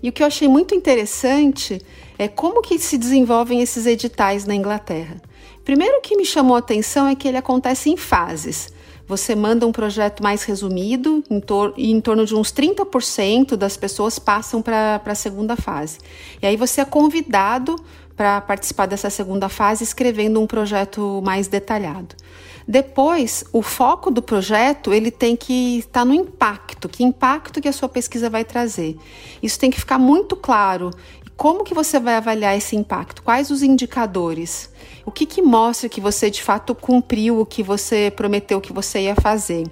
[0.00, 1.84] E o que eu achei muito interessante
[2.16, 5.20] é como que se desenvolvem esses editais na Inglaterra.
[5.64, 8.72] Primeiro o que me chamou a atenção é que ele acontece em fases.
[9.10, 13.76] Você manda um projeto mais resumido, em tor e em torno de uns 30% das
[13.76, 15.98] pessoas passam para a segunda fase.
[16.40, 17.74] E aí você é convidado
[18.16, 22.14] para participar dessa segunda fase escrevendo um projeto mais detalhado.
[22.70, 27.72] Depois, o foco do projeto ele tem que estar no impacto, que impacto que a
[27.72, 28.96] sua pesquisa vai trazer.
[29.42, 30.92] Isso tem que ficar muito claro.
[31.36, 33.24] Como que você vai avaliar esse impacto?
[33.24, 34.70] Quais os indicadores?
[35.04, 39.00] O que, que mostra que você de fato cumpriu o que você prometeu que você
[39.00, 39.66] ia fazer?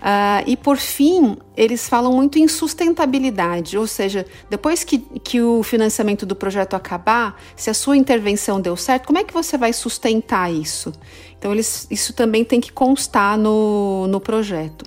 [0.00, 5.62] Uh, e por fim, eles falam muito em sustentabilidade, ou seja, depois que, que o
[5.62, 9.74] financiamento do projeto acabar, se a sua intervenção deu certo, como é que você vai
[9.74, 10.90] sustentar isso?
[11.38, 14.86] Então, eles, isso também tem que constar no, no projeto.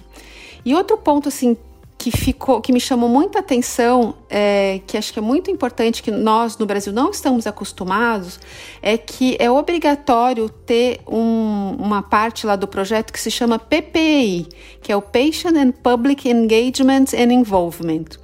[0.65, 1.55] E outro ponto assim
[2.03, 6.11] que ficou, que me chamou muita atenção, é, que acho que é muito importante que
[6.11, 8.41] nós no Brasil não estamos acostumados,
[8.81, 14.49] é que é obrigatório ter um, uma parte lá do projeto que se chama PPI,
[14.81, 18.19] que é o Patient and Public Engagement and Involvement.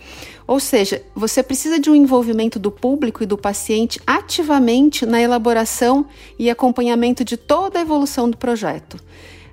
[0.46, 6.06] Ou seja, você precisa de um envolvimento do público e do paciente ativamente na elaboração
[6.38, 8.98] e acompanhamento de toda a evolução do projeto.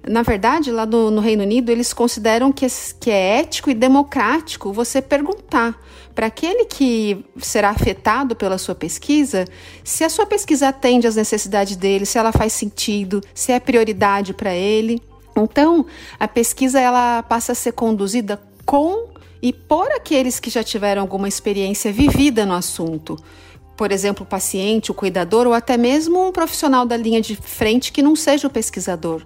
[0.09, 2.67] Na verdade, lá no, no Reino Unido, eles consideram que,
[3.01, 5.77] que é ético e democrático você perguntar
[6.15, 9.45] para aquele que será afetado pela sua pesquisa
[9.85, 14.33] se a sua pesquisa atende às necessidades dele, se ela faz sentido, se é prioridade
[14.33, 15.03] para ele.
[15.37, 15.85] Então,
[16.19, 19.09] a pesquisa ela passa a ser conduzida com
[19.43, 23.19] e por aqueles que já tiveram alguma experiência vivida no assunto
[23.77, 27.93] por exemplo, o paciente, o cuidador ou até mesmo um profissional da linha de frente
[27.93, 29.23] que não seja o pesquisador.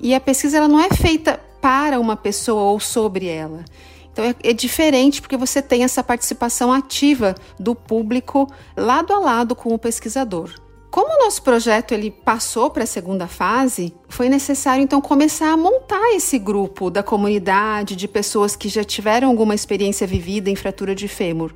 [0.00, 3.64] E a pesquisa ela não é feita para uma pessoa ou sobre ela.
[4.12, 9.54] Então é, é, diferente porque você tem essa participação ativa do público lado a lado
[9.54, 10.50] com o pesquisador.
[10.90, 15.56] Como o nosso projeto ele passou para a segunda fase, foi necessário então começar a
[15.56, 20.94] montar esse grupo da comunidade de pessoas que já tiveram alguma experiência vivida em fratura
[20.94, 21.52] de fêmur.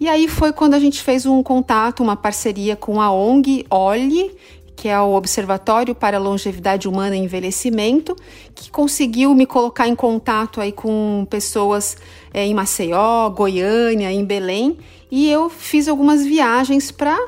[0.00, 4.34] E aí foi quando a gente fez um contato, uma parceria com a ONG OLI,
[4.74, 8.16] que é o Observatório para Longevidade Humana e Envelhecimento,
[8.54, 11.98] que conseguiu me colocar em contato aí com pessoas
[12.32, 14.78] é, em Maceió, Goiânia, em Belém,
[15.10, 17.18] e eu fiz algumas viagens para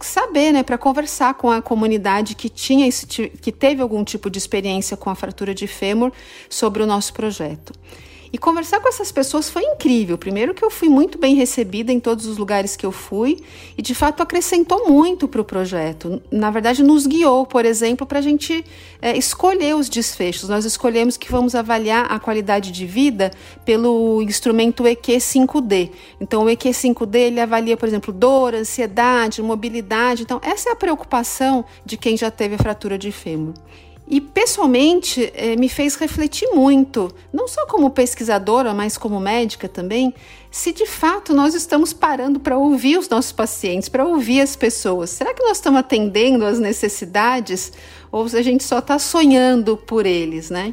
[0.00, 4.38] saber, né, para conversar com a comunidade que tinha esse, que teve algum tipo de
[4.38, 6.12] experiência com a fratura de fêmur
[6.48, 7.72] sobre o nosso projeto.
[8.32, 10.18] E conversar com essas pessoas foi incrível.
[10.18, 13.38] Primeiro, que eu fui muito bem recebida em todos os lugares que eu fui
[13.76, 16.20] e, de fato, acrescentou muito para o projeto.
[16.30, 18.64] Na verdade, nos guiou, por exemplo, para a gente
[19.00, 20.48] é, escolher os desfechos.
[20.48, 23.30] Nós escolhemos que vamos avaliar a qualidade de vida
[23.64, 25.90] pelo instrumento EQ5D.
[26.20, 30.22] Então, o EQ5D ele avalia, por exemplo, dor, ansiedade, mobilidade.
[30.22, 33.54] Então, essa é a preocupação de quem já teve fratura de fêmur.
[34.08, 40.14] E pessoalmente eh, me fez refletir muito, não só como pesquisadora, mas como médica também,
[40.48, 45.10] se de fato nós estamos parando para ouvir os nossos pacientes, para ouvir as pessoas.
[45.10, 47.72] Será que nós estamos atendendo às necessidades
[48.12, 50.72] ou se a gente só está sonhando por eles, né?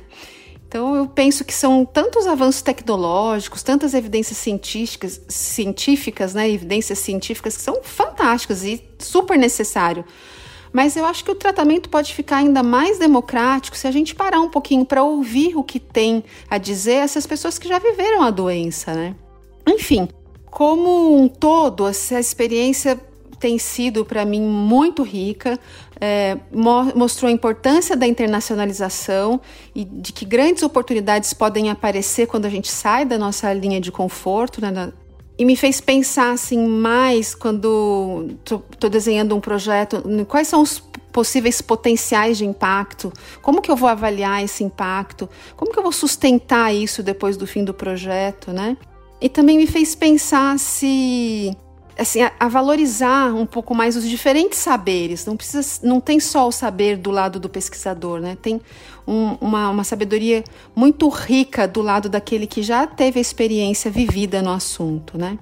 [0.67, 7.55] Então eu penso que são tantos avanços tecnológicos, tantas evidências científicas, científicas, né, evidências científicas
[7.55, 10.03] que são fantásticas e super necessário.
[10.74, 14.39] Mas eu acho que o tratamento pode ficar ainda mais democrático se a gente parar
[14.39, 18.32] um pouquinho para ouvir o que tem a dizer essas pessoas que já viveram a
[18.32, 19.15] doença, né?
[19.67, 20.09] Enfim,
[20.49, 22.99] como um todo, essa experiência
[23.39, 25.59] tem sido para mim muito rica,
[25.99, 26.38] é,
[26.95, 29.39] mostrou a importância da internacionalização
[29.76, 33.91] e de que grandes oportunidades podem aparecer quando a gente sai da nossa linha de
[33.91, 34.93] conforto, né,
[35.38, 40.79] e me fez pensar assim mais quando estou desenhando um projeto, quais são os
[41.11, 45.91] possíveis potenciais de impacto, como que eu vou avaliar esse impacto, como que eu vou
[45.91, 48.75] sustentar isso depois do fim do projeto, né?
[49.21, 51.55] E também me fez pensar se
[51.98, 55.26] assim, a, a, valorizar um pouco mais os diferentes saberes.
[55.26, 58.38] Não precisa, não tem só o saber do lado do pesquisador, né?
[58.41, 58.62] Tem
[59.08, 60.44] um, uma, uma sabedoria
[60.76, 65.38] muito rica do lado daquele que já teve a experiência vivida no assunto, né?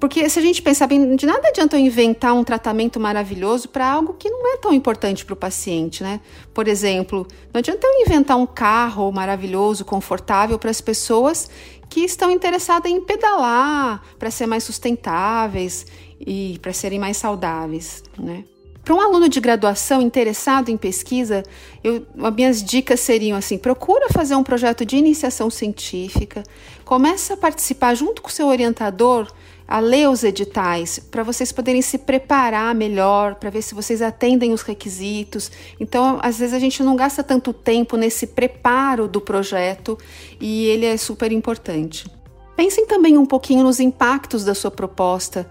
[0.00, 3.86] Porque se a gente pensar bem, de nada adianta eu inventar um tratamento maravilhoso para
[3.86, 6.20] algo que não é tão importante para o paciente, né?
[6.54, 11.50] Por exemplo, não adianta eu inventar um carro maravilhoso, confortável para as pessoas
[11.90, 15.84] que estão interessadas em pedalar para ser mais sustentáveis
[16.18, 18.44] e para serem mais saudáveis, né?
[18.82, 21.42] Para um aluno de graduação interessado em pesquisa,
[21.84, 26.42] eu, minhas dicas seriam assim: procura fazer um projeto de iniciação científica,
[26.84, 29.30] começa a participar junto com seu orientador
[29.70, 34.52] a ler os editais para vocês poderem se preparar melhor, para ver se vocês atendem
[34.52, 35.48] os requisitos.
[35.78, 39.96] Então, às vezes a gente não gasta tanto tempo nesse preparo do projeto
[40.40, 42.10] e ele é super importante.
[42.56, 45.48] Pensem também um pouquinho nos impactos da sua proposta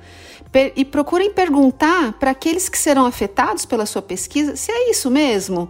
[0.75, 5.69] e procurem perguntar para aqueles que serão afetados pela sua pesquisa se é isso mesmo.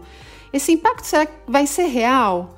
[0.52, 2.58] Esse impacto será que vai ser real?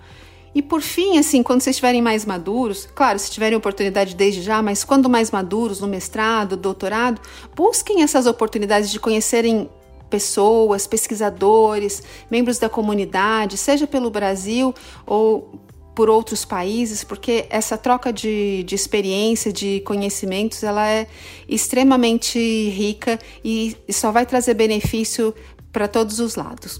[0.54, 4.62] E por fim, assim, quando vocês estiverem mais maduros, claro, se tiverem oportunidade desde já,
[4.62, 7.22] mas quando mais maduros, no mestrado, doutorado,
[7.56, 9.70] busquem essas oportunidades de conhecerem
[10.10, 14.76] pessoas, pesquisadores, membros da comunidade, seja pelo Brasil
[15.06, 15.58] ou
[15.96, 21.08] por outros países, porque essa troca de, de experiência, de conhecimentos, ela é
[21.48, 22.40] extremamente
[22.70, 25.34] rica e, e só vai trazer benefício
[25.72, 26.80] para todos os lados.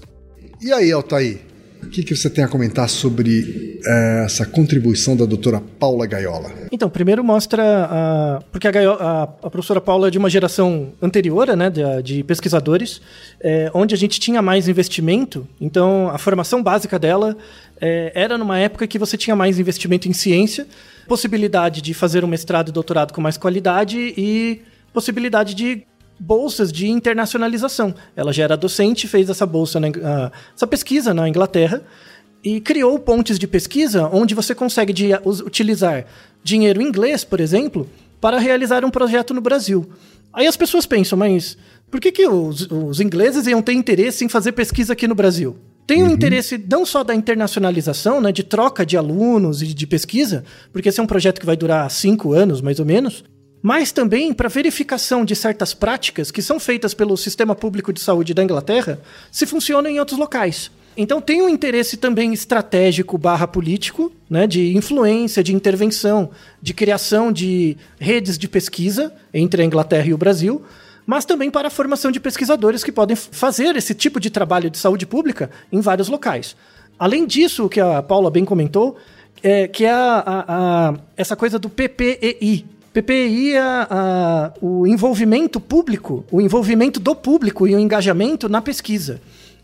[0.60, 1.51] E aí, Altair?
[1.82, 6.50] O que, que você tem a comentar sobre é, essa contribuição da doutora Paula Gaiola?
[6.70, 7.62] Então, primeiro mostra.
[7.62, 11.82] A, porque a, Gaiola, a, a, professora Paula é de uma geração anterior, né, de,
[12.02, 13.00] de pesquisadores,
[13.40, 15.46] é, onde a gente tinha mais investimento.
[15.60, 17.36] Então, a formação básica dela
[17.80, 20.66] é, era numa época que você tinha mais investimento em ciência,
[21.08, 24.62] possibilidade de fazer um mestrado e doutorado com mais qualidade e
[24.92, 25.84] possibilidade de
[26.18, 27.94] bolsas de internacionalização.
[28.14, 31.82] Ela já era docente, fez essa bolsa, na, uh, essa pesquisa na Inglaterra
[32.44, 35.10] e criou pontes de pesquisa onde você consegue de,
[35.44, 36.06] utilizar
[36.42, 37.88] dinheiro inglês, por exemplo,
[38.20, 39.88] para realizar um projeto no Brasil.
[40.32, 41.56] Aí as pessoas pensam, mas
[41.90, 45.56] por que, que os, os ingleses iam ter interesse em fazer pesquisa aqui no Brasil?
[45.86, 46.12] Tem um uhum.
[46.12, 51.00] interesse não só da internacionalização, né, de troca de alunos e de pesquisa, porque esse
[51.00, 53.24] é um projeto que vai durar cinco anos, mais ou menos,
[53.62, 58.34] mas também para verificação de certas práticas que são feitas pelo Sistema Público de Saúde
[58.34, 59.00] da Inglaterra
[59.30, 60.70] se funcionam em outros locais.
[60.96, 67.32] Então tem um interesse também estratégico barra político, né, de influência, de intervenção, de criação
[67.32, 70.62] de redes de pesquisa entre a Inglaterra e o Brasil,
[71.06, 74.76] mas também para a formação de pesquisadores que podem fazer esse tipo de trabalho de
[74.76, 76.56] saúde pública em vários locais.
[76.98, 78.96] Além disso, o que a Paula bem comentou,
[79.42, 80.44] é que é a, a,
[80.90, 87.66] a, essa coisa do PPEI, PPI é a, o envolvimento público, o envolvimento do público
[87.66, 89.20] e o engajamento na pesquisa.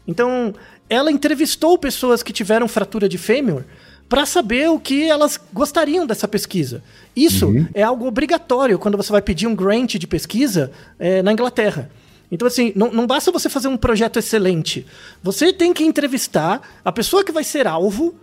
[0.06, 0.54] Então,
[0.88, 3.64] ela entrevistou pessoas que tiveram fratura de fêmur
[4.08, 6.82] para saber o que elas gostariam dessa pesquisa.
[7.14, 7.66] Isso uhum.
[7.74, 11.90] é algo obrigatório quando você vai pedir um grant de pesquisa é, na Inglaterra.
[12.32, 14.86] Então, assim, não, não basta você fazer um projeto excelente.
[15.22, 18.14] Você tem que entrevistar a pessoa que vai ser alvo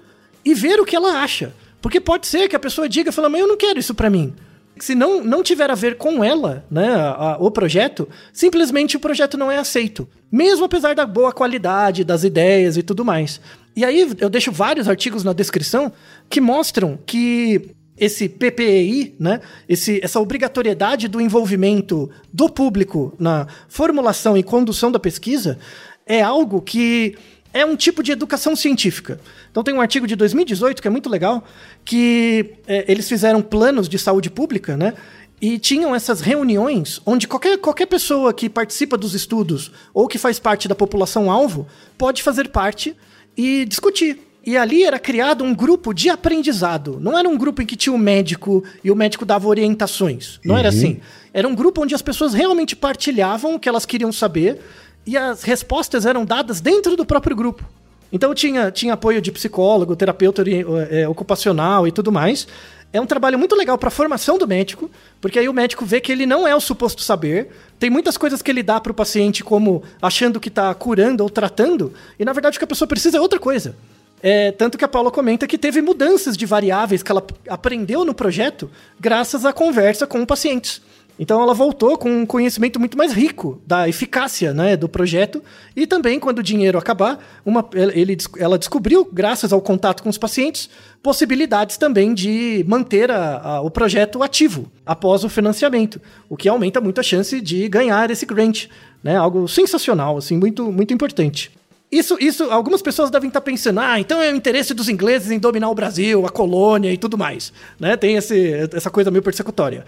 [0.44, 1.54] e ver o que ela acha.
[1.80, 4.34] Porque pode ser que a pessoa diga, fala, mas eu não quero isso para mim
[4.80, 9.00] se não, não tiver a ver com ela, né, a, a, o projeto, simplesmente o
[9.00, 10.08] projeto não é aceito.
[10.32, 13.40] Mesmo apesar da boa qualidade, das ideias e tudo mais.
[13.76, 15.92] E aí eu deixo vários artigos na descrição
[16.30, 24.38] que mostram que esse PPI, né, esse, essa obrigatoriedade do envolvimento do público na formulação
[24.38, 25.58] e condução da pesquisa
[26.06, 27.16] é algo que
[27.56, 29.18] é um tipo de educação científica.
[29.50, 31.42] Então tem um artigo de 2018 que é muito legal,
[31.86, 34.94] que é, eles fizeram planos de saúde pública, né?
[35.40, 40.38] E tinham essas reuniões onde qualquer, qualquer pessoa que participa dos estudos ou que faz
[40.38, 41.66] parte da população-alvo
[41.98, 42.94] pode fazer parte
[43.38, 44.20] e discutir.
[44.46, 47.00] E ali era criado um grupo de aprendizado.
[47.00, 50.42] Não era um grupo em que tinha o médico e o médico dava orientações.
[50.44, 50.60] Não uhum.
[50.60, 51.00] era assim.
[51.34, 54.60] Era um grupo onde as pessoas realmente partilhavam o que elas queriam saber
[55.06, 57.64] e as respostas eram dadas dentro do próprio grupo.
[58.12, 60.44] Então tinha, tinha apoio de psicólogo, terapeuta
[60.90, 62.48] é, ocupacional e tudo mais.
[62.94, 64.90] É um trabalho muito legal para formação do médico,
[65.20, 67.50] porque aí o médico vê que ele não é o suposto saber.
[67.78, 71.30] Tem muitas coisas que ele dá para o paciente como achando que está curando ou
[71.30, 73.76] tratando, e na verdade o que a pessoa precisa é outra coisa.
[74.24, 78.14] É, tanto que a Paula comenta que teve mudanças de variáveis que ela aprendeu no
[78.14, 80.82] projeto graças à conversa com pacientes.
[81.18, 85.42] Então ela voltou com um conhecimento muito mais rico da eficácia né, do projeto
[85.76, 90.18] e também quando o dinheiro acabar, uma, ele, ela descobriu, graças ao contato com os
[90.18, 90.70] pacientes,
[91.02, 96.82] possibilidades também de manter a, a, o projeto ativo após o financiamento, o que aumenta
[96.82, 98.66] muito a chance de ganhar esse grant,
[99.02, 101.52] né, algo sensacional, assim, muito, muito importante.
[101.90, 105.40] Isso, isso, algumas pessoas devem estar pensando, ah, então é o interesse dos ingleses em
[105.40, 107.96] dominar o Brasil, a colônia e tudo mais, né?
[107.96, 109.86] Tem esse, essa coisa meio persecutória.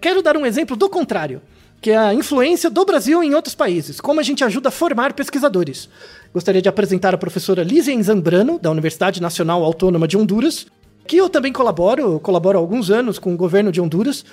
[0.00, 1.42] Quero dar um exemplo do contrário,
[1.80, 5.12] que é a influência do Brasil em outros países, como a gente ajuda a formar
[5.12, 5.88] pesquisadores.
[6.32, 10.66] Gostaria de apresentar a professora Lízia Zambrano, da Universidade Nacional Autônoma de Honduras,
[11.06, 14.24] que eu também colaboro, colaboro há alguns anos com o governo de Honduras,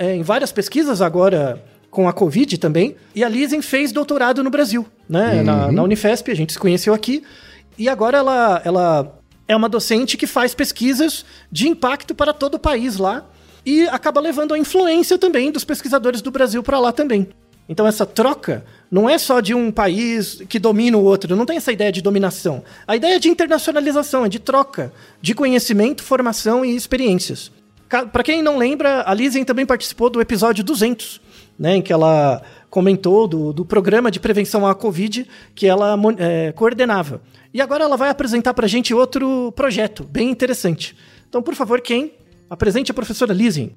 [0.00, 2.96] é, em várias pesquisas agora com a Covid também.
[3.14, 5.36] E a Lizen fez doutorado no Brasil, né?
[5.36, 5.44] Uhum.
[5.44, 7.22] Na, na, Unifesp, a gente se conheceu aqui.
[7.78, 12.58] E agora ela, ela é uma docente que faz pesquisas de impacto para todo o
[12.58, 13.26] país lá
[13.66, 17.28] e acaba levando a influência também dos pesquisadores do Brasil para lá também.
[17.68, 21.56] Então essa troca não é só de um país que domina o outro, não tem
[21.56, 22.62] essa ideia de dominação.
[22.86, 27.50] A ideia é de internacionalização, é de troca de conhecimento, formação e experiências.
[27.88, 31.20] Para quem não lembra, a Lizen também participou do episódio 200,
[31.58, 36.52] né, em que ela comentou do, do programa de prevenção à Covid que ela é,
[36.52, 37.20] coordenava.
[37.52, 40.96] E agora ela vai apresentar para a gente outro projeto bem interessante.
[41.28, 42.12] Então, por favor, quem
[42.48, 43.72] Apresente a professora Lizien.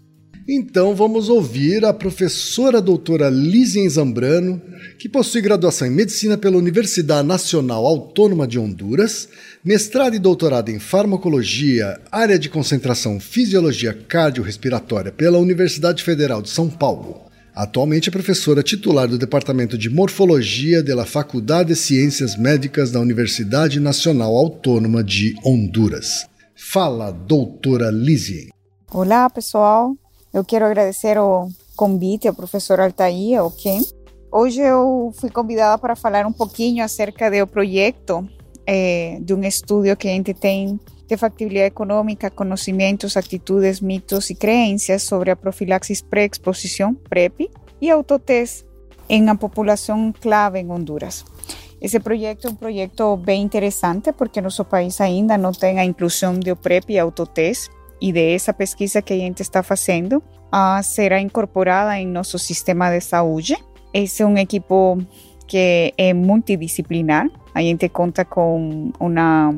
[0.52, 4.60] Então vamos ouvir a professora doutora Lizien Zambrano,
[4.98, 9.30] que possui graduação em Medicina pela Universidade Nacional Autônoma de Honduras,
[9.64, 16.68] mestrado e doutorado em Farmacologia, área de concentração Fisiologia Cardiorrespiratória pela Universidade Federal de São
[16.68, 17.30] Paulo.
[17.54, 23.80] Atualmente é professora titular do Departamento de Morfologia da Faculdade de Ciências Médicas da Universidade
[23.80, 26.26] Nacional Autônoma de Honduras.
[26.56, 28.50] Fala, doutora Lizzie.
[28.92, 29.96] Olá, pessoal.
[30.34, 33.82] Eu quero agradecer o convite ao professor Altair, o Ken.
[34.32, 38.28] Hoje eu fui convidada para falar um pouquinho acerca do projeto
[38.66, 44.36] eh, de um estudo que a gente tem de factibilidade econômica, conhecimentos, atitudes, mitos e
[44.36, 47.48] crenças sobre a profilaxis pré-exposição, PrEP,
[47.80, 48.66] e autotest
[49.08, 51.24] em a população clave em Honduras.
[51.80, 56.40] Esse projeto é um projeto bem interessante porque nosso país ainda não tem a inclusão
[56.40, 57.70] de PrEP e autotest
[58.02, 60.18] e de essa pesquisa que a gente está fazendo
[60.54, 63.58] uh, será incorporada em nosso sistema de saúde.
[63.94, 64.98] Esse é um equipo
[65.48, 67.28] que é multidisciplinar.
[67.54, 69.56] A gente conta com uma,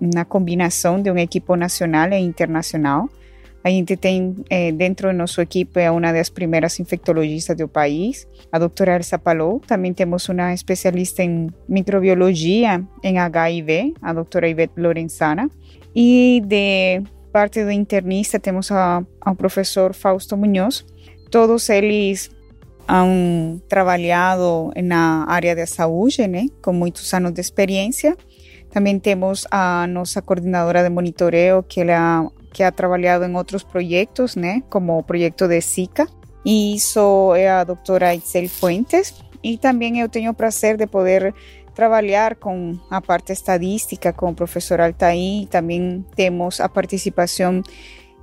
[0.00, 3.08] uma combinação de um equipo nacional e internacional.
[3.62, 8.58] A gente tem eh, dentro do nosso equipe uma das primeiras infectologistas do país, a
[8.58, 9.60] doutora Elsa Palou.
[9.60, 15.50] Também temos uma especialista em microbiologia em HIV, a doutora Ivete Lorenzana.
[15.94, 17.02] E de
[17.32, 20.84] parte do internista temos ao professor Fausto Munhoz.
[21.30, 22.30] Todos eles
[22.88, 28.16] han trabalhado na área da saúde, né, com muitos anos de experiência.
[28.70, 34.34] Também temos a nossa coordenadora de monitoreo, que ela que ha trabalhado em outros projetos,
[34.34, 36.08] né, como o projeto de Zika.
[36.44, 39.14] E isso é a doutora Itzel Fuentes.
[39.42, 41.34] E também eu tenho o prazer de poder
[41.78, 45.46] trabalhar com a parte estadística com o professor Altair.
[45.46, 47.62] Também temos a participação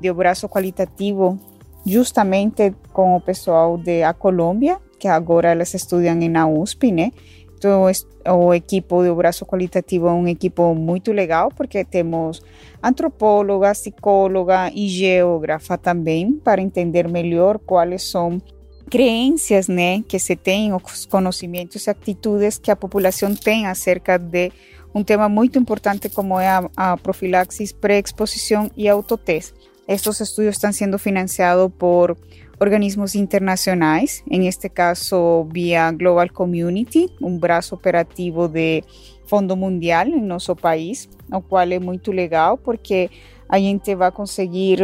[0.02, 1.40] do braço qualitativo
[1.86, 7.14] justamente com o pessoal da Colômbia, que agora elas estudam na USP, né?
[7.58, 7.86] Então,
[8.30, 12.42] o equipo do braço qualitativo é um equipo muito legal, porque temos
[12.84, 18.42] antropóloga, psicóloga e geógrafa também, para entender melhor quais são
[18.90, 24.52] crenças né, que se tem, os conhecimentos e atitudes que a população tem acerca de
[24.94, 29.54] um tema muito importante como é a, a profilaxis pré-exposição e autotest.
[29.88, 32.18] Estes estudos estão sendo financiados por
[32.60, 38.84] organismos internacionais, em este caso via Global Community, um braço operativo de
[39.26, 43.10] Fundo Mundial em nosso país, o qual é muito legal porque
[43.50, 44.80] a gente vai conseguir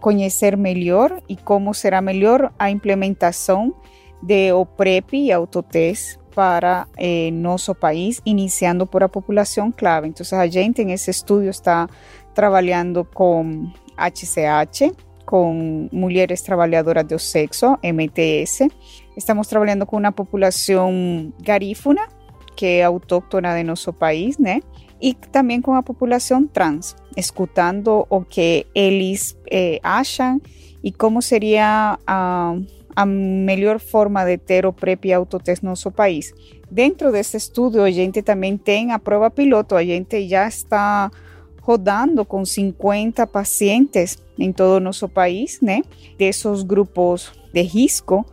[0.00, 3.74] conhecer melhor e como será melhor a implementação
[4.22, 10.08] de o PrEP e autoteste para eh, nosso país, iniciando por a população clave.
[10.08, 11.88] Então, a gente nesse estudo está
[12.34, 14.94] trabalhando com HCH,
[15.24, 18.70] com mulheres trabalhadoras do sexo, MTS.
[19.16, 22.06] Estamos trabalhando com uma população garífuna,
[22.54, 24.60] que é autóctona de nosso país, né?
[25.00, 30.40] E também com a população trans, escutando o que eles eh, acham
[30.82, 32.56] e como seria a,
[32.94, 36.32] a melhor forma de ter o PrEP e autoteste no nosso país.
[36.70, 41.10] Dentro desse estudo, a gente também tem a prova piloto, a gente já está
[41.60, 45.82] rodando com 50 pacientes em todo o nosso país, né?
[46.16, 48.24] Desses grupos de risco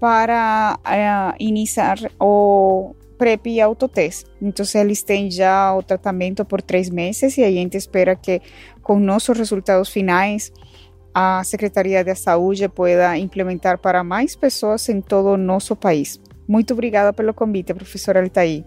[0.00, 4.30] para uh, iniciar o PrEP e autoteste.
[4.40, 8.40] Então, eles têm já o tratamento por três meses e a gente espera que
[8.82, 10.52] com nossos resultados finais
[11.12, 16.20] a Secretaria de Saúde pueda implementar para mais pessoas em todo o nosso país.
[16.46, 18.64] Muito obrigada pelo convite, professor Altair.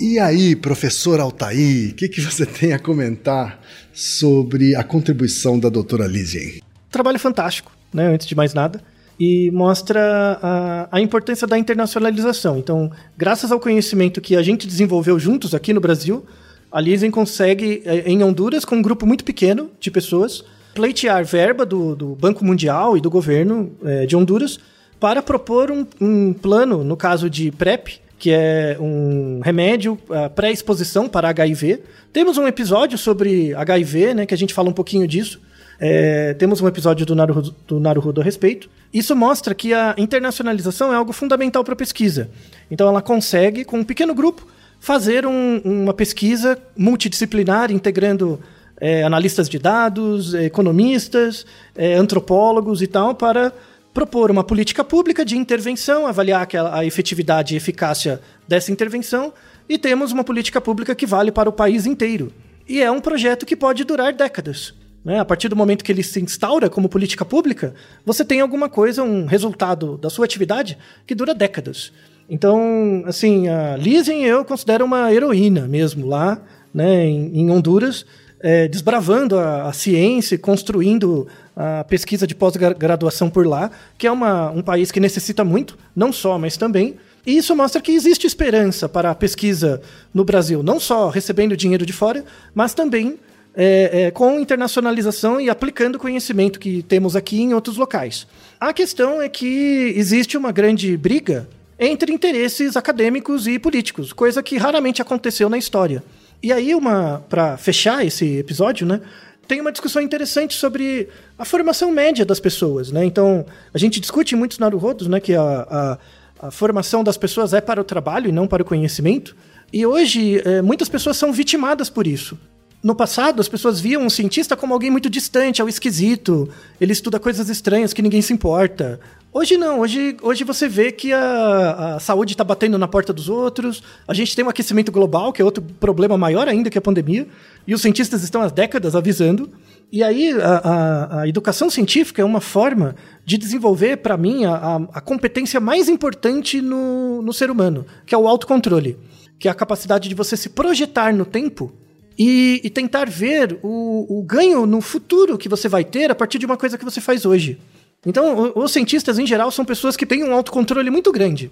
[0.00, 3.60] E aí, professor Altair, o que, que você tem a comentar
[3.92, 6.60] sobre a contribuição da doutora Lizien?
[6.90, 8.82] Trabalho fantástico, né, antes de mais nada,
[9.24, 12.58] e mostra a, a importância da internacionalização.
[12.58, 16.26] Então, graças ao conhecimento que a gente desenvolveu juntos aqui no Brasil,
[16.72, 20.42] a Lizien consegue, eh, em Honduras, com um grupo muito pequeno de pessoas,
[20.74, 24.58] pleitear verba do, do Banco Mundial e do governo é, de Honduras
[24.98, 29.98] para propor um, um, plano, no caso de PrEP, que é um remédio
[30.34, 31.80] pré-exposição para HIV.
[32.12, 35.40] Temos um episódio sobre HIV, né, que a gente fala um pouquinho disso.
[35.78, 38.70] É, temos um episódio do Naruhodo, do Naruhodo a respeito.
[38.92, 42.30] Isso mostra que a internacionalização é algo fundamental para a pesquisa.
[42.70, 44.46] Então ela consegue, com um pequeno grupo,
[44.78, 48.40] fazer um, uma pesquisa multidisciplinar, integrando
[48.80, 51.46] é, analistas de dados, é, economistas,
[51.76, 53.52] é, antropólogos e tal, para
[53.94, 59.32] propor uma política pública de intervenção, avaliar a, a efetividade e eficácia dessa intervenção,
[59.68, 62.32] e temos uma política pública que vale para o país inteiro.
[62.68, 64.74] E é um projeto que pode durar décadas.
[65.04, 65.18] Né?
[65.18, 67.74] A partir do momento que ele se instaura como política pública,
[68.04, 71.92] você tem alguma coisa, um resultado da sua atividade que dura décadas.
[72.30, 76.40] Então, assim, a Lizzie eu considero uma heroína mesmo lá,
[76.72, 78.06] né, em, em Honduras,
[78.40, 84.50] é, desbravando a, a, ciência, construindo a pesquisa de pós-graduação por lá, que é uma,
[84.50, 86.96] um país que necessita muito, não só, mas também.
[87.24, 89.80] E isso mostra que existe esperança para a pesquisa
[90.12, 93.18] no Brasil, não só recebendo dinheiro de fora, mas também
[93.54, 98.26] é, é, com internacionalização e aplicando conhecimento que temos aqui em outros locais.
[98.58, 101.48] A questão é que existe uma grande briga
[101.78, 106.02] entre interesses acadêmicos e políticos, coisa que raramente aconteceu na história.
[106.42, 109.00] E aí, uma para fechar esse episódio, né?
[109.46, 113.04] Tem uma discussão interessante sobre a formação média das pessoas, né?
[113.04, 113.44] Então,
[113.74, 115.20] a gente discute em muitos naruhodos, né?
[115.20, 115.98] Que a, a,
[116.46, 119.36] a formação das pessoas é para o trabalho e não para o conhecimento.
[119.72, 122.38] E hoje, é, muitas pessoas são vitimadas por isso.
[122.82, 126.48] No passado, as pessoas viam um cientista como alguém muito distante, é o esquisito,
[126.80, 128.98] ele estuda coisas estranhas que ninguém se importa.
[129.32, 133.28] Hoje não, hoje, hoje você vê que a, a saúde está batendo na porta dos
[133.28, 136.82] outros, a gente tem um aquecimento global, que é outro problema maior ainda que a
[136.82, 137.28] pandemia,
[137.68, 139.48] e os cientistas estão há décadas avisando.
[139.92, 144.80] E aí a, a, a educação científica é uma forma de desenvolver, para mim, a,
[144.92, 148.98] a, competência mais importante no, no ser humano, que é o autocontrole,
[149.38, 151.72] que é a capacidade de você se projetar no tempo
[152.18, 156.38] e, e tentar ver o, o ganho no futuro que você vai ter a partir
[156.38, 157.58] de uma coisa que você faz hoje.
[158.04, 161.50] Então, os cientistas, em geral, são pessoas que têm um autocontrole muito grande.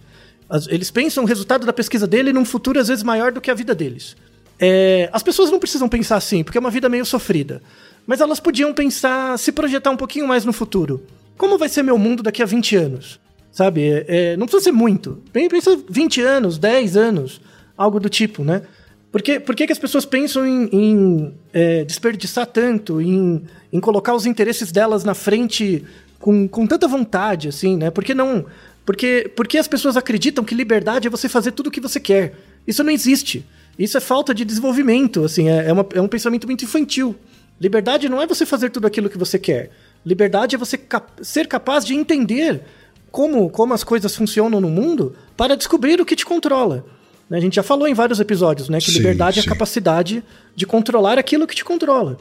[0.68, 3.54] Eles pensam o resultado da pesquisa dele num futuro, às vezes, maior do que a
[3.54, 4.16] vida deles.
[4.58, 7.62] É, as pessoas não precisam pensar assim, porque é uma vida meio sofrida.
[8.04, 11.02] Mas elas podiam pensar, se projetar um pouquinho mais no futuro.
[11.36, 13.20] Como vai ser meu mundo daqui a 20 anos?
[13.52, 13.82] Sabe?
[13.82, 15.22] É, é, não precisa ser muito.
[15.32, 17.40] Pensa 20 anos, 10 anos,
[17.76, 18.62] algo do tipo, né?
[19.10, 23.42] Por que, por que, que as pessoas pensam em, em é, desperdiçar tanto, em,
[23.72, 25.84] em colocar os interesses delas na frente
[26.18, 27.90] com, com tanta vontade, assim, né?
[27.90, 28.46] Porque não.
[28.86, 32.34] Porque, porque as pessoas acreditam que liberdade é você fazer tudo o que você quer.
[32.66, 33.44] Isso não existe.
[33.78, 37.16] Isso é falta de desenvolvimento, assim, é, é, uma, é um pensamento muito infantil.
[37.60, 39.70] Liberdade não é você fazer tudo aquilo que você quer.
[40.04, 42.62] Liberdade é você cap ser capaz de entender
[43.10, 46.84] como, como as coisas funcionam no mundo para descobrir o que te controla.
[47.30, 47.38] Né?
[47.38, 48.78] A gente já falou em vários episódios, né?
[48.80, 49.40] Que sim, liberdade sim.
[49.40, 50.24] é a capacidade
[50.56, 52.18] de controlar aquilo que te controla.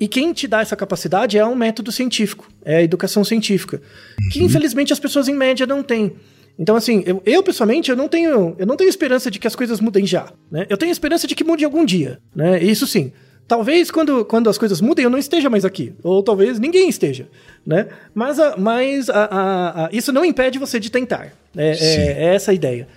[0.00, 3.80] E quem te dá essa capacidade é um método científico, é a educação científica,
[4.20, 4.28] uhum.
[4.30, 6.12] que infelizmente as pessoas em média não têm.
[6.58, 9.54] Então, assim, eu, eu, pessoalmente eu não tenho eu não tenho esperança de que as
[9.54, 10.32] coisas mudem já.
[10.50, 10.66] Né?
[10.68, 12.18] Eu tenho esperança de que mude algum dia.
[12.34, 12.62] Né?
[12.62, 13.12] Isso sim.
[13.46, 15.94] Talvez quando, quando as coisas mudem eu não esteja mais aqui.
[16.02, 17.28] Ou talvez ninguém esteja.
[17.64, 17.86] Né?
[18.12, 21.32] Mas, a, mas a, a, isso não impede você de tentar.
[21.56, 22.88] É, é, é, essa a ideia.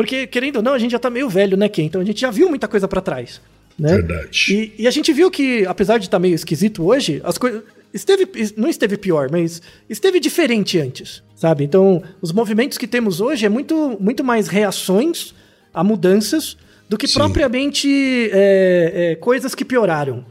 [0.00, 1.84] Porque, querendo ou não, a gente já tá meio velho, né, Ken?
[1.84, 3.38] Então a gente já viu muita coisa para trás.
[3.78, 3.96] Né?
[3.96, 4.72] Verdade.
[4.78, 7.62] E, e, a gente viu que, apesar de estar tá meio esquisito hoje, as coisas.
[7.92, 8.26] Esteve,
[8.56, 11.64] não esteve pior, mas esteve diferente antes, sabe?
[11.64, 15.34] Então, os movimentos que temos hoje é muito, muito mais reações
[15.74, 16.56] a mudanças
[16.88, 17.18] do que Sim.
[17.18, 17.86] propriamente
[18.32, 20.24] é, é, coisas que pioraram.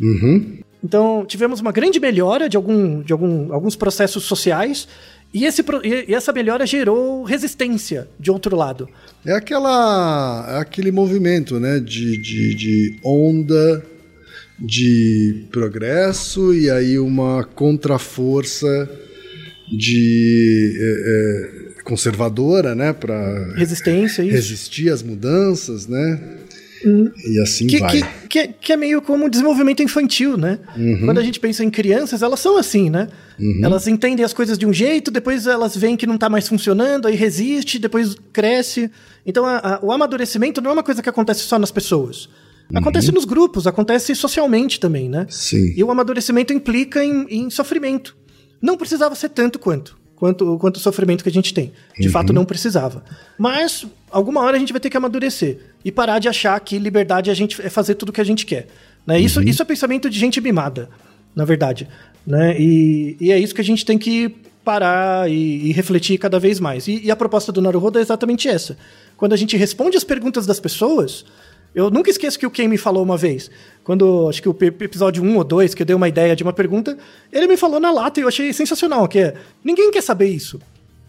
[0.00, 0.60] Uhum.
[0.82, 4.88] Então, tivemos uma grande melhora de, algum, de algum, alguns processos sociais
[5.32, 5.64] e, esse,
[6.08, 8.88] e essa melhora gerou resistência de outro lado.
[9.24, 13.84] É aquela, é aquele movimento né, de, de, de onda
[14.58, 18.90] de progresso e aí uma contraforça
[19.72, 24.32] de é, é, conservadora, né, para resistência, isso.
[24.32, 26.38] resistir às mudanças, né?
[26.84, 27.10] Hum.
[27.26, 27.90] E assim que, vai.
[27.92, 30.58] Que, que, é, que, é meio como desenvolvimento infantil, né?
[30.76, 31.02] Uhum.
[31.04, 33.08] Quando a gente pensa em crianças, elas são assim, né?
[33.38, 33.60] Uhum.
[33.62, 37.06] Elas entendem as coisas de um jeito, depois elas veem que não está mais funcionando,
[37.06, 38.90] aí resiste, depois cresce.
[39.24, 42.26] Então a, a, o amadurecimento não é uma coisa que acontece só nas pessoas.
[42.70, 42.78] Uhum.
[42.78, 45.26] Acontece nos grupos, acontece socialmente também, né?
[45.28, 45.74] Sim.
[45.76, 48.16] E o amadurecimento implica em, em sofrimento.
[48.62, 51.72] Não precisava ser tanto quanto quanto, quanto sofrimento que a gente tem.
[51.98, 52.12] De uhum.
[52.12, 53.02] fato, não precisava.
[53.38, 57.30] Mas, alguma hora a gente vai ter que amadurecer e parar de achar que liberdade
[57.30, 58.68] é, a gente, é fazer tudo o que a gente quer.
[59.06, 59.18] Né?
[59.18, 59.46] Isso, uhum.
[59.46, 60.90] isso é pensamento de gente mimada,
[61.34, 61.88] na verdade.
[62.26, 62.54] Né?
[62.60, 66.60] E, e é isso que a gente tem que parar e, e refletir cada vez
[66.60, 66.86] mais.
[66.86, 68.76] E, e, a proposta do Naruhodo é exatamente essa.
[69.16, 71.24] Quando a gente responde as perguntas das pessoas,
[71.74, 73.50] eu nunca esqueço que o Ken me falou uma vez,
[73.84, 76.52] quando acho que o episódio 1 ou 2, que eu dei uma ideia de uma
[76.52, 76.98] pergunta,
[77.32, 80.60] ele me falou na lata e eu achei sensacional, que é, ninguém quer saber isso.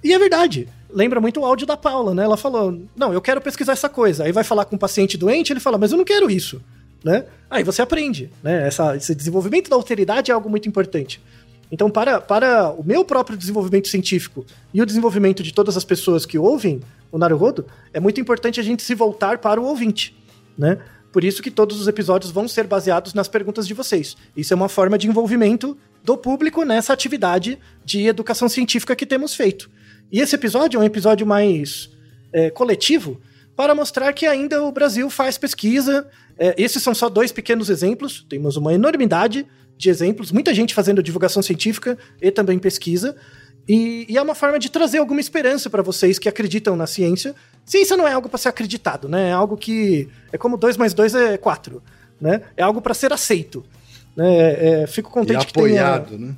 [0.04, 0.68] E é verdade.
[0.90, 2.24] Lembra muito o áudio da Paula, né?
[2.24, 4.24] Ela falou: "Não, eu quero pesquisar essa coisa".
[4.24, 6.62] Aí vai falar com um paciente doente, ele fala: "Mas eu não quero isso".
[7.04, 7.26] Né?
[7.50, 8.68] Aí você aprende, né?
[8.68, 11.20] Essa, esse desenvolvimento da alteridade é algo muito importante.
[11.72, 16.26] Então, para, para o meu próprio desenvolvimento científico e o desenvolvimento de todas as pessoas
[16.26, 16.82] que ouvem
[17.12, 20.14] o Naruhodo, é muito importante a gente se voltar para o ouvinte
[20.58, 20.80] né?
[21.12, 24.16] Por isso que todos os episódios vão ser baseados nas perguntas de vocês.
[24.36, 29.36] Isso é uma forma de envolvimento do público nessa atividade de educação científica que temos
[29.36, 29.70] feito.
[30.12, 31.90] E esse episódio é um episódio mais
[32.32, 33.20] é, coletivo
[33.56, 36.08] para mostrar que ainda o Brasil faz pesquisa.
[36.38, 39.46] É, esses são só dois pequenos exemplos, temos uma enormidade
[39.78, 43.16] de exemplos, muita gente fazendo divulgação científica e também pesquisa.
[43.68, 47.36] E, e é uma forma de trazer alguma esperança para vocês que acreditam na ciência
[47.66, 49.30] Ciência não é algo para ser acreditado, né?
[49.30, 51.82] É algo que é como 2 mais 2 é 4,
[52.20, 52.42] né?
[52.58, 53.64] É algo para ser aceito.
[54.18, 56.28] É, é, fico contente e apoiado, que tenha...
[56.28, 56.36] né?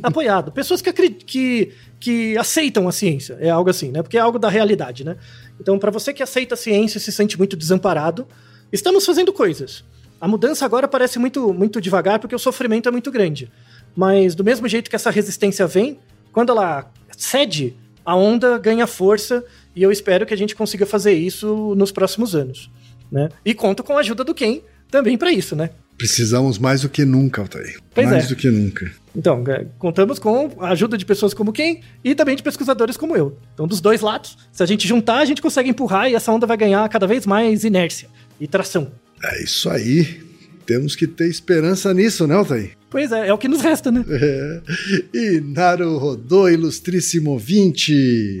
[0.02, 0.50] apoiado.
[0.50, 4.02] Pessoas que, que, que aceitam a ciência, é algo assim, né?
[4.02, 5.16] Porque é algo da realidade, né?
[5.60, 8.26] Então, para você que aceita a ciência e se sente muito desamparado,
[8.72, 9.84] estamos fazendo coisas.
[10.20, 13.50] A mudança agora parece muito, muito devagar porque o sofrimento é muito grande.
[13.94, 15.98] Mas do mesmo jeito que essa resistência vem,
[16.32, 19.44] quando ela cede, a onda ganha força
[19.74, 22.70] e eu espero que a gente consiga fazer isso nos próximos anos.
[23.10, 23.28] Né?
[23.44, 24.60] E conto com a ajuda do Ken
[24.90, 25.70] também para isso, né?
[25.96, 27.78] Precisamos mais do que nunca, Altair.
[27.94, 28.28] Pois mais é.
[28.28, 28.90] do que nunca.
[29.14, 33.16] Então, é, contamos com a ajuda de pessoas como quem e também de pesquisadores como
[33.16, 33.38] eu.
[33.54, 36.46] Então, dos dois lados, se a gente juntar, a gente consegue empurrar e essa onda
[36.46, 38.08] vai ganhar cada vez mais inércia
[38.40, 38.90] e tração.
[39.22, 40.20] É isso aí.
[40.66, 42.72] Temos que ter esperança nisso, né, Altair?
[42.90, 44.04] Pois é, é o que nos resta, né?
[44.08, 44.60] É.
[45.14, 48.40] E Naru Rodô, ilustríssimo 20.